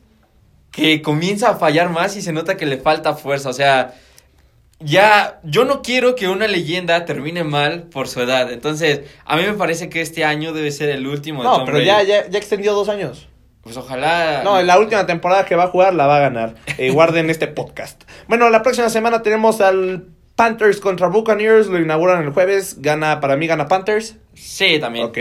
que 0.71 1.01
comienza 1.01 1.49
a 1.51 1.55
fallar 1.55 1.89
más 1.89 2.15
y 2.17 2.21
se 2.21 2.31
nota 2.33 2.57
que 2.57 2.65
le 2.65 2.77
falta 2.77 3.13
fuerza. 3.13 3.49
O 3.49 3.53
sea, 3.53 3.93
ya 4.85 5.39
yo 5.43 5.65
no 5.65 5.81
quiero 5.81 6.15
que 6.15 6.27
una 6.27 6.47
leyenda 6.47 7.05
termine 7.05 7.43
mal 7.43 7.83
por 7.83 8.07
su 8.07 8.21
edad. 8.21 8.51
Entonces, 8.51 9.01
a 9.25 9.35
mí 9.35 9.43
me 9.43 9.53
parece 9.53 9.89
que 9.89 10.01
este 10.01 10.23
año 10.23 10.53
debe 10.53 10.71
ser 10.71 10.89
el 10.89 11.05
último 11.07 11.41
de 11.41 11.49
no, 11.49 11.55
Tom 11.57 11.65
pero 11.65 11.77
Brady. 11.77 11.87
ya, 11.87 12.03
ya, 12.03 12.27
ya 12.29 12.37
extendió 12.37 12.73
dos 12.73 12.89
años. 12.89 13.27
Pues 13.61 13.77
ojalá. 13.77 14.41
No, 14.43 14.59
en 14.59 14.67
la 14.67 14.77
última 14.77 15.07
temporada 15.07 15.45
que 15.45 15.55
va 15.55 15.63
a 15.63 15.67
jugar 15.67 15.95
la 15.95 16.05
va 16.05 16.17
a 16.17 16.19
ganar. 16.19 16.55
Eh, 16.77 16.91
guarden 16.91 17.29
este 17.29 17.47
podcast. 17.47 18.03
Bueno, 18.27 18.49
la 18.49 18.61
próxima 18.61 18.89
semana 18.89 19.21
tenemos 19.23 19.59
al 19.61 20.07
Panthers 20.35 20.79
contra 20.81 21.07
Buccaneers. 21.07 21.67
Lo 21.67 21.79
inauguran 21.79 22.21
el 22.21 22.29
jueves. 22.31 22.81
Gana, 22.81 23.21
para 23.21 23.37
mí 23.37 23.47
gana 23.47 23.67
Panthers. 23.67 24.17
Sí, 24.33 24.77
también. 24.79 25.05
Ok. 25.05 25.17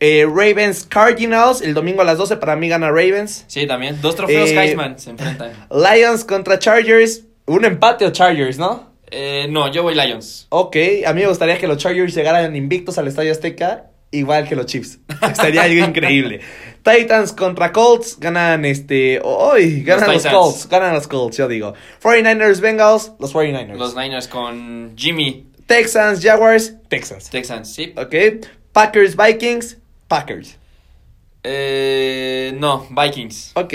Eh, 0.00 0.26
Ravens 0.26 0.86
Cardinals. 0.86 1.60
El 1.60 1.74
domingo 1.74 2.00
a 2.00 2.04
las 2.04 2.16
12 2.18 2.38
para 2.38 2.56
mí 2.56 2.68
gana 2.68 2.88
Ravens. 2.88 3.44
Sí, 3.46 3.66
también. 3.66 4.00
Dos 4.00 4.16
trofeos 4.16 4.48
Eh, 4.50 4.58
Heisman 4.58 4.98
se 4.98 5.10
enfrentan. 5.10 5.52
Lions 5.70 6.24
contra 6.24 6.58
Chargers. 6.58 7.24
Un 7.46 7.66
empate 7.66 8.06
o 8.06 8.10
Chargers, 8.10 8.56
¿no? 8.58 8.93
Eh, 9.16 9.46
no, 9.48 9.70
yo 9.70 9.84
voy 9.84 9.94
Lions. 9.94 10.46
Ok, 10.48 10.76
a 11.06 11.12
mí 11.12 11.20
me 11.20 11.28
gustaría 11.28 11.56
que 11.56 11.68
los 11.68 11.78
Chargers 11.78 12.14
llegaran 12.14 12.56
invictos 12.56 12.98
al 12.98 13.06
Estadio 13.06 13.30
Azteca, 13.30 13.90
igual 14.10 14.48
que 14.48 14.56
los 14.56 14.66
Chiefs. 14.66 14.98
Sería 15.40 15.62
algo 15.62 15.84
increíble. 15.84 16.40
Titans 16.82 17.32
contra 17.32 17.72
Colts, 17.72 18.18
ganan 18.18 18.64
este. 18.64 19.22
¡Uy! 19.24 19.84
Ganan 19.84 20.12
los. 20.12 20.26
Colts, 20.26 20.68
ganan 20.68 20.94
los 20.94 21.06
Colts, 21.06 21.36
yo 21.36 21.46
digo. 21.46 21.74
49ers 22.02 22.60
Bengals, 22.60 23.12
los 23.20 23.32
49ers. 23.32 23.76
Los 23.76 23.94
Niners 23.94 24.26
con 24.26 24.94
Jimmy 24.96 25.46
Texans 25.66 26.20
Jaguars, 26.20 26.74
Texans. 26.88 27.30
Texans, 27.30 27.72
sí. 27.72 27.94
Ok. 27.96 28.44
Packers 28.72 29.16
Vikings, 29.16 29.78
Packers. 30.08 30.56
Eh, 31.42 32.52
no, 32.56 32.86
Vikings. 32.90 33.52
Ok. 33.54 33.74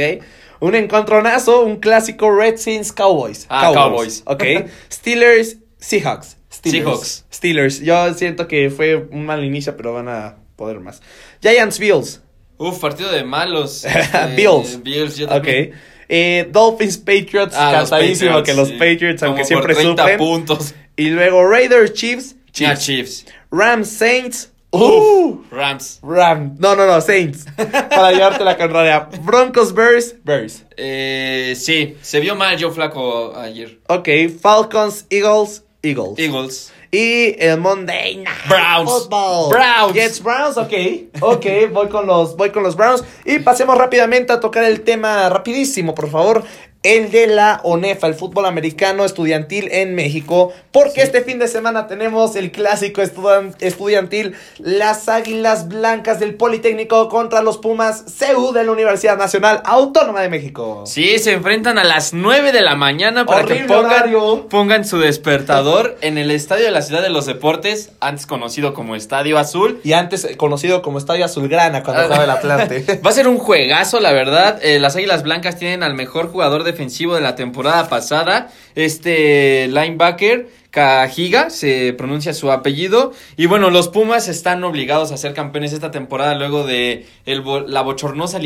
Un 0.61 0.75
encontronazo, 0.75 1.63
un 1.63 1.77
clásico 1.77 2.29
Redskins 2.35 2.91
Cowboys. 2.91 3.45
Ah, 3.49 3.71
Cowboys. 3.73 4.23
Ok. 4.25 4.43
Steelers 4.91 5.57
Seahawks. 5.77 6.37
Steelers. 6.51 6.83
Seahawks. 6.83 7.25
Steelers. 7.33 7.79
Yo 7.81 8.13
siento 8.13 8.47
que 8.47 8.69
fue 8.69 8.95
un 8.95 9.25
mal 9.25 9.43
inicio, 9.43 9.75
pero 9.77 9.93
van 9.93 10.09
a 10.09 10.35
poder 10.55 10.79
más. 10.79 11.01
Giants 11.41 11.79
Bills. 11.79 12.21
Uf, 12.57 12.79
partido 12.79 13.11
de 13.11 13.23
malos. 13.23 13.85
este, 13.85 14.35
Bills. 14.35 14.83
Bills, 14.83 15.15
yo 15.15 15.25
Ok. 15.27 15.31
también. 15.31 15.73
Eh, 16.09 16.47
Dolphins 16.51 16.97
Patriots. 16.97 17.53
Ah, 17.55 17.71
los 17.71 17.89
cansadísimo 17.89 18.31
Patriots, 18.31 18.49
que 18.49 18.53
los 18.55 18.67
sí. 18.69 18.73
Patriots, 18.73 19.23
aunque 19.23 19.45
siempre 19.45 19.73
por 19.73 19.81
30 19.83 20.01
sufren. 20.01 20.17
puntos. 20.17 20.73
Y 20.97 21.09
luego 21.11 21.47
Raiders 21.47 21.93
Chiefs. 21.93 22.35
Chiefs. 22.51 22.79
Chiefs. 22.85 23.25
Rams 23.51 23.87
Saints. 23.89 24.51
Uh, 24.71 25.41
Rams. 25.49 25.99
Ram. 26.03 26.55
No, 26.59 26.75
no, 26.75 26.85
no, 26.85 27.01
Saints. 27.01 27.45
Para 27.55 28.11
llevarte 28.11 28.43
la 28.43 28.55
contraria. 28.55 29.09
Broncos, 29.21 29.73
Bears, 29.73 30.15
Bears. 30.23 30.63
Eh, 30.77 31.55
sí, 31.57 31.97
se 32.01 32.19
vio 32.19 32.35
mal 32.35 32.61
Joe 32.61 32.71
Flaco 32.71 33.35
ayer. 33.35 33.79
Ok, 33.87 34.09
Falcons, 34.39 35.05
Eagles, 35.09 35.63
Eagles. 35.81 36.19
Eagles. 36.19 36.73
Y 36.91 37.35
el 37.39 37.59
Monday 37.59 38.17
Night 38.17 38.47
Browns. 38.47 38.89
Football. 38.89 39.49
Browns. 39.49 39.93
Jets 39.93 40.23
Browns, 40.23 40.57
ok. 40.57 40.73
Ok, 41.21 41.45
voy 41.71 41.87
con 41.87 42.07
los, 42.07 42.35
voy 42.35 42.49
con 42.49 42.63
los 42.63 42.75
Browns. 42.75 43.03
Y 43.25 43.39
pasemos 43.39 43.77
rápidamente 43.77 44.33
a 44.33 44.39
tocar 44.39 44.63
el 44.63 44.81
tema 44.81 45.29
rapidísimo, 45.29 45.93
por 45.93 46.09
favor. 46.09 46.43
El 46.81 47.11
de 47.11 47.27
la 47.27 47.59
ONEFA, 47.63 48.07
el 48.07 48.13
fútbol 48.13 48.45
americano 48.45 49.03
estudiantil 49.03 49.67
en 49.71 49.95
México. 49.95 50.53
Porque 50.71 51.01
este 51.01 51.21
fin 51.21 51.37
de 51.37 51.49
semana 51.49 51.87
tenemos 51.87 52.37
el 52.37 52.51
clásico 52.51 53.01
estudiantil, 53.01 54.35
las 54.59 55.09
Águilas 55.09 55.67
Blancas 55.67 56.21
del 56.21 56.35
Politécnico 56.35 57.09
contra 57.09 57.41
los 57.41 57.57
Pumas 57.57 58.05
CU 58.17 58.53
de 58.53 58.63
la 58.63 58.71
Universidad 58.71 59.17
Nacional 59.17 59.61
Autónoma 59.65 60.21
de 60.21 60.29
México. 60.29 60.83
Sí, 60.85 61.19
se 61.19 61.33
enfrentan 61.33 61.77
a 61.79 61.83
las 61.83 62.13
9 62.13 62.53
de 62.53 62.61
la 62.61 62.75
mañana 62.75 63.25
para 63.25 63.41
Horrible 63.41 63.67
que 63.67 64.47
pongan, 64.49 64.85
su 64.85 64.99
despertador 64.99 65.97
en 66.01 66.17
el 66.17 66.31
Estadio 66.31 66.65
de 66.65 66.71
la 66.71 66.81
Ciudad 66.81 67.01
de 67.01 67.09
los 67.09 67.25
Deportes, 67.25 67.91
antes 67.99 68.25
conocido 68.25 68.73
como 68.73 68.95
Estadio 68.95 69.37
Azul. 69.37 69.81
Y 69.83 69.93
antes 69.93 70.23
eh, 70.23 70.37
conocido 70.37 70.81
como 70.81 70.97
Estadio 70.97 71.25
Azulgrana 71.25 71.83
cuando 71.83 72.03
jugaba 72.03 72.23
el 72.23 72.29
Atlante. 72.29 73.01
Va 73.05 73.09
a 73.09 73.13
ser 73.13 73.27
un 73.27 73.37
juegazo, 73.37 73.99
la 73.99 74.13
verdad. 74.13 74.59
Eh, 74.63 74.79
las 74.79 74.95
Águilas 74.95 75.23
Blancas 75.23 75.57
tienen 75.57 75.83
al 75.83 75.93
mejor 75.93 76.31
jugador 76.31 76.63
defensivo 76.71 77.15
de 77.15 77.21
la 77.21 77.35
temporada 77.35 77.89
pasada. 77.89 78.51
Este 78.75 79.67
linebacker, 79.67 80.47
Cajiga, 80.71 81.49
se 81.49 81.93
pronuncia 81.93 82.33
su 82.33 82.51
apellido. 82.51 83.11
Y 83.37 83.47
bueno, 83.47 83.69
los 83.69 83.87
Pumas 83.87 84.27
están 84.27 84.63
obligados 84.63 85.11
a 85.11 85.17
ser 85.17 85.33
campeones 85.33 85.73
esta 85.73 85.91
temporada 85.91 86.35
luego 86.35 86.65
de 86.65 87.07
el 87.25 87.43
la 87.67 87.81
bochornosa 87.81 88.39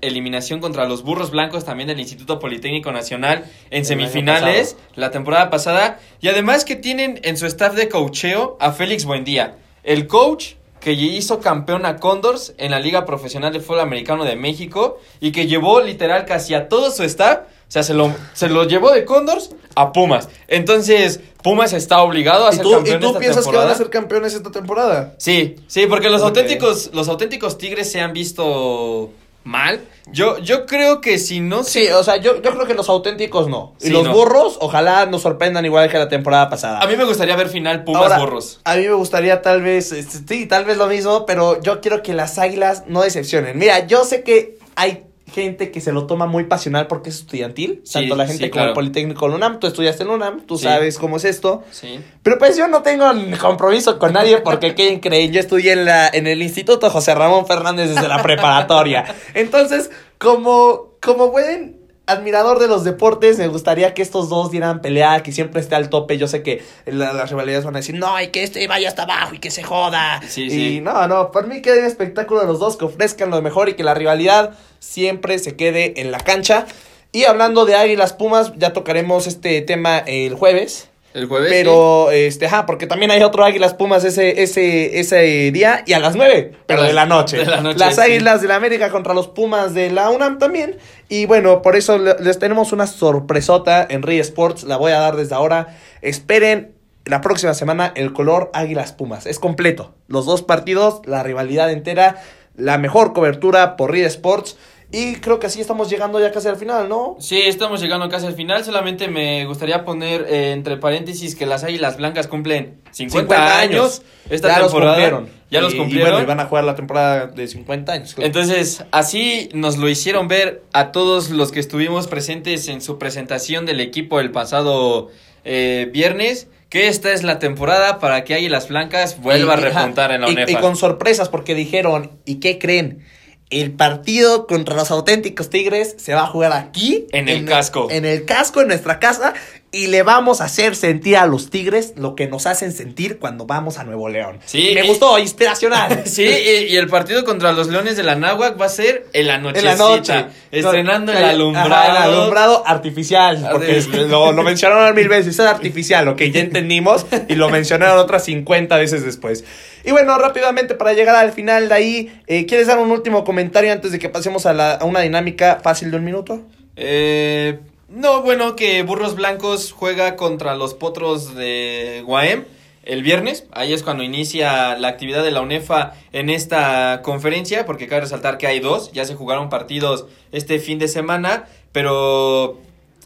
eliminación 0.00 0.60
contra 0.60 0.86
los 0.86 1.02
Burros 1.02 1.30
Blancos 1.30 1.64
también 1.64 1.88
del 1.88 2.00
Instituto 2.00 2.38
Politécnico 2.38 2.92
Nacional 2.92 3.44
en 3.70 3.84
semifinales 3.84 4.76
la 4.94 5.10
temporada 5.10 5.50
pasada. 5.50 5.98
Y 6.20 6.28
además 6.28 6.64
que 6.64 6.76
tienen 6.76 7.20
en 7.22 7.36
su 7.36 7.46
staff 7.46 7.74
de 7.74 7.88
coacheo 7.88 8.58
a 8.60 8.72
Félix 8.72 9.04
Buendía, 9.04 9.56
el 9.82 10.06
coach 10.06 10.54
que 10.80 10.92
hizo 10.92 11.40
campeón 11.40 11.84
a 11.86 11.96
Condors 11.96 12.54
en 12.56 12.70
la 12.70 12.80
Liga 12.80 13.04
Profesional 13.04 13.52
de 13.52 13.60
Fútbol 13.60 13.80
Americano 13.80 14.24
de 14.24 14.34
México 14.34 14.98
y 15.20 15.30
que 15.30 15.46
llevó 15.46 15.82
literal 15.82 16.24
casi 16.24 16.54
a 16.54 16.68
todo 16.68 16.90
su 16.90 17.04
staff, 17.04 17.40
sea, 17.72 17.82
se 17.82 17.94
lo, 17.94 18.12
se 18.32 18.48
lo 18.48 18.64
llevó 18.64 18.90
de 18.90 19.04
Condors 19.04 19.50
a 19.76 19.92
Pumas. 19.92 20.28
Entonces, 20.48 21.20
Pumas 21.42 21.72
está 21.72 22.02
obligado 22.02 22.46
a 22.46 22.50
¿Y 22.52 22.56
ser 22.56 22.62
tú, 22.64 22.72
campeón 22.72 22.96
y 22.96 23.00
tú 23.00 23.06
esta 23.06 23.18
piensas 23.18 23.44
temporada. 23.44 23.64
que 23.64 23.68
van 23.68 23.74
a 23.74 23.78
ser 23.78 23.90
campeones 23.90 24.34
esta 24.34 24.50
temporada? 24.50 25.14
Sí, 25.18 25.56
sí, 25.68 25.86
porque 25.86 26.10
los 26.10 26.22
auténticos, 26.22 26.90
los 26.92 27.08
auténticos 27.08 27.58
Tigres 27.58 27.90
se 27.90 28.00
han 28.00 28.12
visto 28.12 29.10
mal. 29.44 29.80
Yo, 30.12 30.38
yo 30.38 30.66
creo 30.66 31.00
que 31.00 31.18
si 31.18 31.40
no 31.40 31.62
se 31.62 31.86
Sí, 31.86 31.88
o 31.90 32.02
sea, 32.02 32.16
yo, 32.16 32.42
yo 32.42 32.50
creo 32.52 32.66
que 32.66 32.74
los 32.74 32.88
auténticos 32.88 33.48
no. 33.48 33.74
Y 33.80 33.90
los 33.90 34.04
no. 34.04 34.12
burros, 34.12 34.58
ojalá 34.60 35.06
nos 35.06 35.22
sorprendan 35.22 35.64
igual 35.64 35.88
que 35.88 35.96
la 35.98 36.08
temporada 36.08 36.50
pasada. 36.50 36.80
A 36.80 36.86
mí 36.86 36.96
me 36.96 37.04
gustaría 37.04 37.36
ver 37.36 37.48
final 37.48 37.84
Pumas 37.84 38.02
Ahora, 38.02 38.18
Burros. 38.18 38.60
A 38.64 38.74
mí 38.76 38.82
me 38.82 38.94
gustaría 38.94 39.40
tal 39.42 39.62
vez, 39.62 39.92
este, 39.92 40.18
sí, 40.26 40.46
tal 40.46 40.64
vez 40.64 40.76
lo 40.76 40.88
mismo, 40.88 41.24
pero 41.26 41.60
yo 41.62 41.80
quiero 41.80 42.02
que 42.02 42.12
las 42.12 42.38
águilas 42.38 42.84
no 42.88 43.02
decepcionen. 43.02 43.56
Mira, 43.56 43.86
yo 43.86 44.04
sé 44.04 44.24
que 44.24 44.58
hay 44.74 45.04
gente 45.30 45.70
que 45.70 45.80
se 45.80 45.92
lo 45.92 46.06
toma 46.06 46.26
muy 46.26 46.44
pasional 46.44 46.86
porque 46.86 47.10
es 47.10 47.16
estudiantil, 47.20 47.80
Sí, 47.84 47.94
tanto 47.94 48.16
la 48.16 48.26
gente 48.26 48.44
sí, 48.44 48.50
como 48.50 48.64
el. 48.66 48.72
Politécnico 48.72 49.26
en 49.26 49.32
UNAM, 49.34 49.58
tú 49.60 49.66
estudiaste 49.66 50.02
en 50.02 50.10
UNAM, 50.10 50.40
tú 50.46 50.56
Sí. 50.58 50.64
sabes 50.64 50.98
cómo 50.98 51.16
es 51.16 51.24
esto. 51.24 51.62
Sí. 51.70 52.00
Pero 52.22 52.38
pues 52.38 52.56
yo 52.56 52.68
no 52.68 52.82
tengo 52.82 53.06
compromiso 53.40 53.98
con 53.98 54.12
nadie 54.12 54.38
porque 54.38 54.74
¿quién 54.74 55.00
creen? 55.00 55.32
Yo 55.32 55.40
estudié 55.40 55.72
en, 55.72 55.84
la, 55.84 56.08
en 56.08 56.26
el 56.26 56.42
Instituto 56.42 56.90
José 56.90 57.14
Ramón 57.14 57.46
Fernández 57.46 57.88
desde 57.94 58.08
la 58.08 58.22
preparatoria. 58.22 59.04
Entonces, 59.34 59.90
como, 60.18 60.94
como 61.00 61.28
buen 61.30 61.79
admirador 62.10 62.58
de 62.58 62.68
los 62.68 62.84
deportes, 62.84 63.38
me 63.38 63.48
gustaría 63.48 63.94
que 63.94 64.02
estos 64.02 64.28
dos 64.28 64.50
dieran 64.50 64.80
pelea, 64.82 65.22
que 65.22 65.32
siempre 65.32 65.60
esté 65.60 65.74
al 65.74 65.88
tope. 65.88 66.18
Yo 66.18 66.28
sé 66.28 66.42
que 66.42 66.62
la- 66.86 67.12
las 67.12 67.30
rivalidades 67.30 67.64
van 67.64 67.76
a 67.76 67.78
decir, 67.78 67.94
no, 67.94 68.20
y 68.20 68.28
que 68.28 68.42
este 68.42 68.66
vaya 68.68 68.88
hasta 68.88 69.04
abajo 69.04 69.34
y 69.34 69.38
que 69.38 69.50
se 69.50 69.62
joda. 69.62 70.20
Sí, 70.28 70.42
y 70.44 70.50
sí. 70.50 70.80
no, 70.82 71.08
no, 71.08 71.30
por 71.30 71.46
mí 71.46 71.62
que 71.62 71.72
den 71.72 71.84
espectáculo 71.86 72.40
de 72.42 72.46
los 72.46 72.58
dos, 72.58 72.76
que 72.76 72.84
ofrezcan 72.84 73.30
lo 73.30 73.40
mejor 73.40 73.68
y 73.70 73.74
que 73.74 73.84
la 73.84 73.94
rivalidad 73.94 74.50
siempre 74.80 75.38
se 75.38 75.56
quede 75.56 76.00
en 76.00 76.10
la 76.10 76.18
cancha. 76.18 76.66
Y 77.12 77.24
hablando 77.24 77.64
de 77.64 77.74
Águilas 77.74 78.12
Pumas, 78.12 78.52
ya 78.56 78.72
tocaremos 78.72 79.26
este 79.26 79.62
tema 79.62 79.98
el 79.98 80.34
jueves. 80.34 80.89
El 81.12 81.26
jueves. 81.26 81.48
Pero, 81.50 82.10
este, 82.12 82.46
ajá, 82.46 82.66
porque 82.66 82.86
también 82.86 83.10
hay 83.10 83.22
otro 83.22 83.44
Águilas 83.44 83.74
Pumas 83.74 84.04
ese, 84.04 84.42
ese, 84.42 85.00
ese 85.00 85.50
día 85.50 85.82
y 85.86 85.92
a 85.92 85.98
las 85.98 86.14
nueve, 86.14 86.52
pero 86.66 86.82
A 86.82 86.86
de 86.86 86.92
la 86.92 87.04
noche. 87.06 87.38
de 87.38 87.46
la 87.46 87.60
noche, 87.60 87.78
Las 87.80 87.96
sí. 87.96 88.00
Águilas 88.02 88.42
de 88.42 88.48
la 88.48 88.54
América 88.56 88.90
contra 88.90 89.12
los 89.12 89.26
Pumas 89.26 89.74
de 89.74 89.90
la 89.90 90.10
UNAM 90.10 90.38
también. 90.38 90.76
Y 91.08 91.26
bueno, 91.26 91.62
por 91.62 91.74
eso 91.74 91.98
le- 91.98 92.14
les 92.20 92.38
tenemos 92.38 92.72
una 92.72 92.86
sorpresota 92.86 93.84
en 93.90 94.02
Ray 94.02 94.20
Sports, 94.20 94.62
la 94.62 94.76
voy 94.76 94.92
a 94.92 95.00
dar 95.00 95.16
desde 95.16 95.34
ahora. 95.34 95.76
Esperen 96.00 96.72
la 97.04 97.20
próxima 97.20 97.54
semana 97.54 97.92
el 97.96 98.12
color 98.12 98.50
Águilas 98.54 98.92
Pumas. 98.92 99.26
Es 99.26 99.38
completo. 99.40 99.92
Los 100.06 100.26
dos 100.26 100.42
partidos, 100.42 101.00
la 101.06 101.22
rivalidad 101.24 101.72
entera, 101.72 102.22
la 102.56 102.78
mejor 102.78 103.12
cobertura 103.14 103.76
por 103.76 103.90
Ray 103.90 104.02
Sports. 104.02 104.56
Y 104.92 105.16
creo 105.16 105.38
que 105.38 105.46
así 105.46 105.60
estamos 105.60 105.88
llegando 105.88 106.18
ya 106.18 106.32
casi 106.32 106.48
al 106.48 106.56
final, 106.56 106.88
¿no? 106.88 107.16
Sí, 107.20 107.40
estamos 107.42 107.80
llegando 107.80 108.08
casi 108.08 108.26
al 108.26 108.34
final. 108.34 108.64
Solamente 108.64 109.06
me 109.06 109.44
gustaría 109.46 109.84
poner 109.84 110.26
eh, 110.28 110.50
entre 110.52 110.76
paréntesis 110.78 111.36
que 111.36 111.46
las 111.46 111.62
Águilas 111.62 111.96
Blancas 111.96 112.26
cumplen 112.26 112.80
50, 112.90 113.58
años 113.60 114.02
esta 114.28 114.48
ya 114.48 114.60
temporada. 114.62 114.96
Los 114.98 115.10
cumplieron. 115.10 115.40
Ya 115.50 115.60
los 115.60 115.74
cumplieron. 115.74 116.08
Y 116.08 116.10
bueno, 116.12 116.24
y 116.24 116.26
van 116.26 116.40
a 116.40 116.46
jugar 116.46 116.64
la 116.64 116.74
temporada 116.74 117.26
de 117.28 117.46
50 117.46 117.92
años. 117.92 118.14
claro. 118.14 118.26
Entonces, 118.26 118.84
así 118.90 119.48
nos 119.52 119.76
lo 119.76 119.88
hicieron 119.88 120.26
ver 120.26 120.62
a 120.72 120.90
todos 120.90 121.30
los 121.30 121.52
que 121.52 121.60
estuvimos 121.60 122.08
presentes 122.08 122.66
en 122.66 122.80
su 122.80 122.98
presentación 122.98 123.66
del 123.66 123.80
equipo 123.80 124.18
el 124.18 124.32
pasado 124.32 125.10
eh, 125.44 125.88
viernes, 125.92 126.48
que 126.68 126.88
esta 126.88 127.12
es 127.12 127.22
la 127.22 127.38
temporada 127.38 127.98
para 128.00 128.24
que 128.24 128.34
Águilas 128.34 128.68
Blancas 128.68 129.20
vuelva 129.20 129.54
Y- 129.54 129.58
a 129.58 129.60
repuntar 129.60 130.10
en 130.12 130.20
la 130.22 130.28
y- 130.28 130.32
UNEFA. 130.32 130.50
Y, 130.50 130.56
con 130.56 130.74
sorpresas 130.76 131.28
porque 131.28 131.54
dijeron, 131.54 132.10
¿y 132.24 132.36
qué 132.40 132.58
creen? 132.58 133.04
El 133.50 133.72
partido 133.72 134.46
contra 134.46 134.76
los 134.76 134.92
auténticos 134.92 135.50
Tigres 135.50 135.96
se 135.98 136.14
va 136.14 136.22
a 136.22 136.26
jugar 136.26 136.52
aquí. 136.52 137.06
En 137.10 137.28
el 137.28 137.44
casco. 137.44 137.88
En 137.90 138.04
el 138.04 138.24
casco, 138.24 138.62
en 138.62 138.68
nuestra 138.68 139.00
casa. 139.00 139.34
Y 139.72 139.86
le 139.86 140.02
vamos 140.02 140.40
a 140.40 140.46
hacer 140.46 140.74
sentir 140.74 141.16
a 141.16 141.26
los 141.26 141.48
Tigres 141.48 141.92
lo 141.96 142.16
que 142.16 142.26
nos 142.26 142.46
hacen 142.46 142.72
sentir 142.72 143.20
cuando 143.20 143.46
vamos 143.46 143.78
a 143.78 143.84
Nuevo 143.84 144.08
León. 144.08 144.40
Sí, 144.44 144.72
Me 144.74 144.84
y- 144.84 144.88
gustó, 144.88 145.16
inspiracional. 145.18 146.02
Sí, 146.06 146.24
y, 146.24 146.72
y 146.72 146.76
el 146.76 146.88
partido 146.88 147.24
contra 147.24 147.52
los 147.52 147.68
Leones 147.68 147.96
de 147.96 148.02
la 148.02 148.16
Náhuac 148.16 148.60
va 148.60 148.66
a 148.66 148.68
ser 148.68 149.06
en 149.12 149.28
la 149.28 149.36
En 149.36 149.42
nochecita. 149.42 149.70
la 149.70 149.76
noche. 149.76 150.24
Estrenando 150.50 151.12
el 151.12 151.18
Ajá, 151.18 151.30
alumbrado. 151.30 151.90
el 151.90 151.96
alumbrado 152.14 152.62
artificial. 152.66 153.46
Porque 153.52 153.80
Arti- 153.80 154.06
lo, 154.08 154.32
lo 154.32 154.42
mencionaron 154.42 154.92
mil 154.92 155.08
veces. 155.08 155.34
Es 155.38 155.40
artificial, 155.46 156.08
ok, 156.08 156.20
ya 156.22 156.40
entendimos. 156.40 157.06
Y 157.28 157.36
lo 157.36 157.48
mencionaron 157.48 157.96
otras 157.98 158.24
50 158.24 158.76
veces 158.76 159.04
después. 159.04 159.44
Y 159.84 159.92
bueno, 159.92 160.18
rápidamente 160.18 160.74
para 160.74 160.94
llegar 160.94 161.14
al 161.14 161.30
final 161.32 161.68
de 161.68 161.74
ahí, 161.76 162.20
eh, 162.26 162.44
¿quieres 162.44 162.66
dar 162.66 162.78
un 162.80 162.90
último 162.90 163.22
comentario 163.22 163.70
antes 163.70 163.92
de 163.92 164.00
que 164.00 164.08
pasemos 164.08 164.46
a, 164.46 164.52
la- 164.52 164.72
a 164.74 164.84
una 164.84 164.98
dinámica 165.00 165.60
fácil 165.62 165.92
de 165.92 165.96
un 165.98 166.04
minuto? 166.04 166.42
Eh, 166.74 167.60
no, 167.90 168.22
bueno, 168.22 168.54
que 168.54 168.82
Burros 168.84 169.16
Blancos 169.16 169.72
juega 169.72 170.14
contra 170.14 170.54
los 170.54 170.74
Potros 170.74 171.34
de 171.34 172.02
Guaem 172.06 172.44
el 172.84 173.02
viernes. 173.02 173.46
Ahí 173.52 173.72
es 173.72 173.82
cuando 173.82 174.04
inicia 174.04 174.78
la 174.78 174.88
actividad 174.88 175.24
de 175.24 175.32
la 175.32 175.40
UNEFA 175.40 175.94
en 176.12 176.30
esta 176.30 177.02
conferencia, 177.02 177.66
porque 177.66 177.88
cabe 177.88 178.02
resaltar 178.02 178.38
que 178.38 178.46
hay 178.46 178.60
dos. 178.60 178.92
Ya 178.92 179.04
se 179.04 179.16
jugaron 179.16 179.48
partidos 179.48 180.06
este 180.30 180.60
fin 180.60 180.78
de 180.78 180.86
semana, 180.86 181.46
pero 181.72 182.60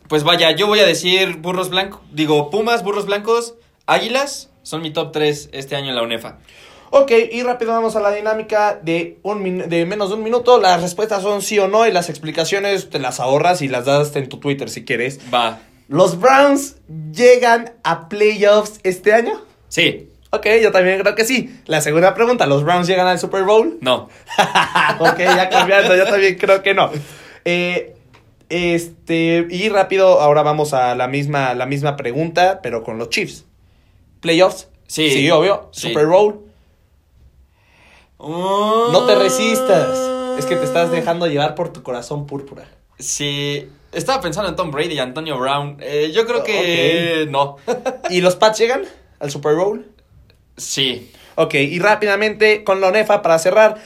pues 0.09 0.23
vaya, 0.23 0.51
yo 0.51 0.66
voy 0.66 0.81
a 0.81 0.87
decir 0.87 1.38
Burros 1.38 1.70
Blancos, 1.70 2.01
digo 2.12 2.51
Pumas, 2.51 2.85
Burros 2.85 3.07
Blancos, 3.07 3.55
Águilas, 3.87 4.51
son 4.62 4.83
mi 4.83 4.92
top 4.92 5.12
3 5.12 5.49
este 5.53 5.77
año 5.77 5.90
en 5.90 5.97
la 5.97 6.03
UNEFA. 6.03 6.38
Ok, 6.96 7.11
y 7.33 7.42
rápido 7.42 7.72
vamos 7.72 7.96
a 7.96 8.00
la 8.00 8.12
dinámica 8.12 8.78
de, 8.80 9.18
un 9.24 9.68
de 9.68 9.85
menos 9.85 10.11
de 10.11 10.14
un 10.14 10.22
minuto. 10.22 10.61
Las 10.61 10.80
respuestas 10.80 11.24
son 11.24 11.42
sí 11.42 11.59
o 11.59 11.66
no 11.66 11.88
y 11.88 11.90
las 11.90 12.09
explicaciones 12.09 12.88
te 12.88 13.00
las 13.00 13.18
ahorras 13.18 13.62
y 13.62 13.68
las 13.68 13.85
das 13.85 14.14
en 14.14 14.28
tu 14.28 14.38
Twitter 14.38 14.70
si 14.70 14.85
quieres. 14.85 15.18
Va. 15.35 15.59
¿Los 15.88 16.20
Browns 16.20 16.76
llegan 17.12 17.72
a 17.83 18.09
playoffs 18.09 18.78
este 18.85 19.12
año? 19.12 19.42
Sí, 19.66 20.09
Ok, 20.30 20.46
yo 20.62 20.70
también 20.70 21.00
creo 21.00 21.16
que 21.16 21.24
sí. 21.24 21.61
La 21.66 21.80
segunda 21.80 22.14
pregunta, 22.14 22.46
¿los 22.46 22.62
Browns 22.62 22.87
llegan 22.87 23.09
al 23.09 23.18
Super 23.18 23.42
Bowl? 23.42 23.78
no. 23.80 24.09
ok, 25.00 25.18
ya 25.18 25.48
cambiando, 25.48 25.96
yo 25.96 26.04
también 26.04 26.37
creo 26.37 26.62
que 26.62 26.74
no. 26.74 26.90
Eh, 27.44 27.96
este, 28.48 29.48
y 29.50 29.68
rápido, 29.68 30.20
ahora 30.20 30.42
vamos 30.42 30.74
a 30.74 30.94
la 30.94 31.09
misma, 31.09 31.54
la 31.54 31.66
misma 31.66 31.96
pregunta, 31.96 32.61
pero 32.62 32.85
con 32.85 32.98
los 32.98 33.11
Chiefs. 33.11 33.46
¿Playoffs? 34.20 34.68
Sí. 34.87 35.11
Sí, 35.11 35.30
obvio. 35.30 35.70
Sí. 35.72 35.88
¿Super 35.88 36.07
Bowl? 36.07 36.44
No 38.28 39.04
te 39.06 39.14
resistas. 39.14 39.98
Es 40.38 40.46
que 40.46 40.56
te 40.56 40.64
estás 40.64 40.90
dejando 40.90 41.26
llevar 41.26 41.54
por 41.54 41.72
tu 41.72 41.82
corazón 41.82 42.26
púrpura. 42.26 42.66
Sí, 42.98 43.68
estaba 43.92 44.20
pensando 44.20 44.48
en 44.48 44.56
Tom 44.56 44.70
Brady 44.70 44.94
y 44.94 44.98
Antonio 44.98 45.38
Brown. 45.38 45.76
Eh, 45.80 46.12
yo 46.12 46.26
creo 46.26 46.42
que 46.42 47.26
no. 47.30 47.56
¿Y 48.10 48.20
los 48.20 48.37
Pats 48.37 48.58
llegan 48.58 48.82
al 49.18 49.30
Super 49.30 49.54
Bowl? 49.54 49.87
Sí. 50.56 51.10
Ok, 51.37 51.54
y 51.54 51.78
rápidamente 51.78 52.64
con 52.64 52.80
la 52.80 52.88
ONEFA 52.88 53.22
para 53.22 53.38
cerrar. 53.38 53.80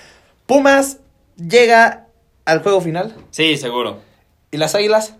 Pumas 0.47 0.99
llega 1.37 2.07
al 2.45 2.63
juego 2.63 2.81
final. 2.81 3.15
Sí, 3.31 3.57
seguro. 3.57 3.99
¿Y 4.51 4.57
las 4.57 4.75
águilas? 4.75 5.15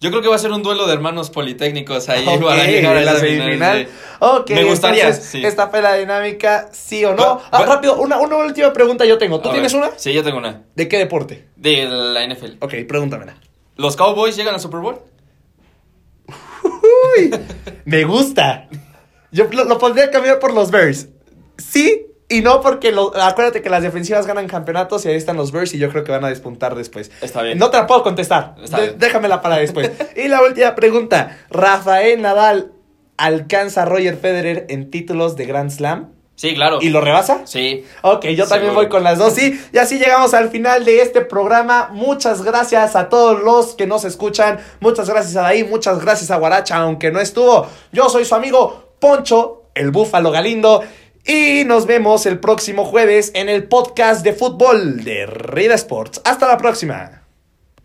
Yo 0.00 0.10
creo 0.10 0.20
que 0.22 0.28
va 0.28 0.34
a 0.36 0.38
ser 0.38 0.50
un 0.52 0.62
duelo 0.62 0.86
de 0.86 0.92
hermanos 0.92 1.30
politécnicos 1.30 2.08
ahí 2.10 2.26
Ok, 2.28 2.42
para 2.44 2.64
llegar 2.66 2.96
a 2.96 3.00
la 3.00 3.16
semifinal. 3.18 3.88
Ok, 4.18 4.50
Me 4.50 4.64
gustaría, 4.64 5.04
entonces, 5.04 5.30
sí. 5.30 5.44
Esta 5.44 5.68
fue 5.68 5.80
la 5.80 5.94
dinámica, 5.94 6.68
sí 6.72 7.04
o 7.04 7.14
no. 7.14 7.22
Va- 7.36 7.42
Ah, 7.50 7.60
va- 7.60 7.66
rápido, 7.66 7.96
una, 7.96 8.18
una 8.18 8.36
última 8.36 8.72
pregunta 8.72 9.04
yo 9.06 9.16
tengo. 9.18 9.40
¿Tú 9.40 9.48
A 9.48 9.52
tienes 9.52 9.72
ver. 9.72 9.82
una? 9.82 9.92
Sí, 9.96 10.12
yo 10.12 10.22
tengo 10.22 10.38
una. 10.38 10.62
¿De 10.74 10.88
qué 10.88 10.98
deporte? 10.98 11.46
De 11.56 11.86
la 11.86 12.22
NFL. 12.26 12.56
Ok, 12.60 12.74
pregúntamela. 12.86 13.36
¿Los 13.76 13.96
Cowboys 13.96 14.36
llegan 14.36 14.54
al 14.54 14.60
Super 14.60 14.80
Bowl? 14.80 14.98
Uy, 16.62 17.30
me 17.84 18.04
gusta. 18.04 18.68
Yo 19.30 19.46
lo, 19.50 19.64
lo 19.64 19.78
pondría 19.78 20.06
a 20.06 20.10
cambiar 20.10 20.38
por 20.38 20.52
los 20.52 20.70
Bears. 20.70 21.08
Sí 21.58 22.06
y 22.38 22.42
no 22.42 22.60
porque 22.60 22.92
lo- 22.92 23.12
acuérdate 23.20 23.62
que 23.62 23.70
las 23.70 23.82
defensivas 23.82 24.26
ganan 24.26 24.46
campeonatos 24.46 25.04
y 25.04 25.08
ahí 25.08 25.16
están 25.16 25.36
los 25.36 25.52
Bears 25.52 25.74
y 25.74 25.78
yo 25.78 25.88
creo 25.90 26.04
que 26.04 26.12
van 26.12 26.24
a 26.24 26.28
despuntar 26.28 26.74
después. 26.74 27.10
Está 27.20 27.42
bien. 27.42 27.58
No 27.58 27.70
te 27.70 27.76
la 27.76 27.86
puedo 27.86 28.02
contestar. 28.02 28.54
Está 28.62 28.78
De- 28.80 28.86
bien. 28.88 28.98
déjamela 28.98 29.40
para 29.42 29.56
después. 29.56 29.90
y 30.16 30.28
la 30.28 30.42
última 30.42 30.74
pregunta. 30.74 31.38
¿Rafael 31.50 32.20
Nadal 32.22 32.72
alcanza 33.16 33.82
a 33.82 33.84
Roger 33.84 34.16
Federer 34.16 34.66
en 34.68 34.90
títulos 34.90 35.36
de 35.36 35.46
Grand 35.46 35.70
Slam? 35.70 36.10
Sí, 36.36 36.52
claro. 36.56 36.78
¿Y 36.82 36.88
lo 36.88 37.00
rebasa? 37.00 37.42
Sí. 37.46 37.84
Ok, 38.02 38.24
yo 38.30 38.48
también 38.48 38.72
Seguro. 38.72 38.74
voy 38.74 38.88
con 38.88 39.04
las 39.04 39.18
dos, 39.18 39.34
sí. 39.34 39.56
Y 39.72 39.78
así 39.78 39.98
llegamos 40.00 40.34
al 40.34 40.48
final 40.50 40.84
de 40.84 41.00
este 41.00 41.20
programa. 41.20 41.90
Muchas 41.92 42.42
gracias 42.42 42.96
a 42.96 43.08
todos 43.08 43.40
los 43.44 43.76
que 43.76 43.86
nos 43.86 44.04
escuchan. 44.04 44.58
Muchas 44.80 45.08
gracias 45.08 45.36
a 45.36 45.42
Daí, 45.42 45.62
muchas 45.62 46.00
gracias 46.00 46.32
a 46.32 46.36
Guaracha, 46.38 46.74
aunque 46.78 47.12
no 47.12 47.20
estuvo. 47.20 47.68
Yo 47.92 48.08
soy 48.08 48.24
su 48.24 48.34
amigo 48.34 48.94
Poncho, 48.98 49.62
el 49.76 49.92
Búfalo 49.92 50.32
Galindo. 50.32 50.82
Y 51.26 51.64
nos 51.64 51.86
vemos 51.86 52.26
el 52.26 52.38
próximo 52.38 52.84
jueves 52.84 53.30
en 53.34 53.48
el 53.48 53.64
podcast 53.64 54.22
de 54.22 54.34
fútbol 54.34 55.04
de 55.04 55.24
Rida 55.24 55.74
Sports. 55.74 56.20
Hasta 56.22 56.46
la 56.46 56.58
próxima. 56.58 57.23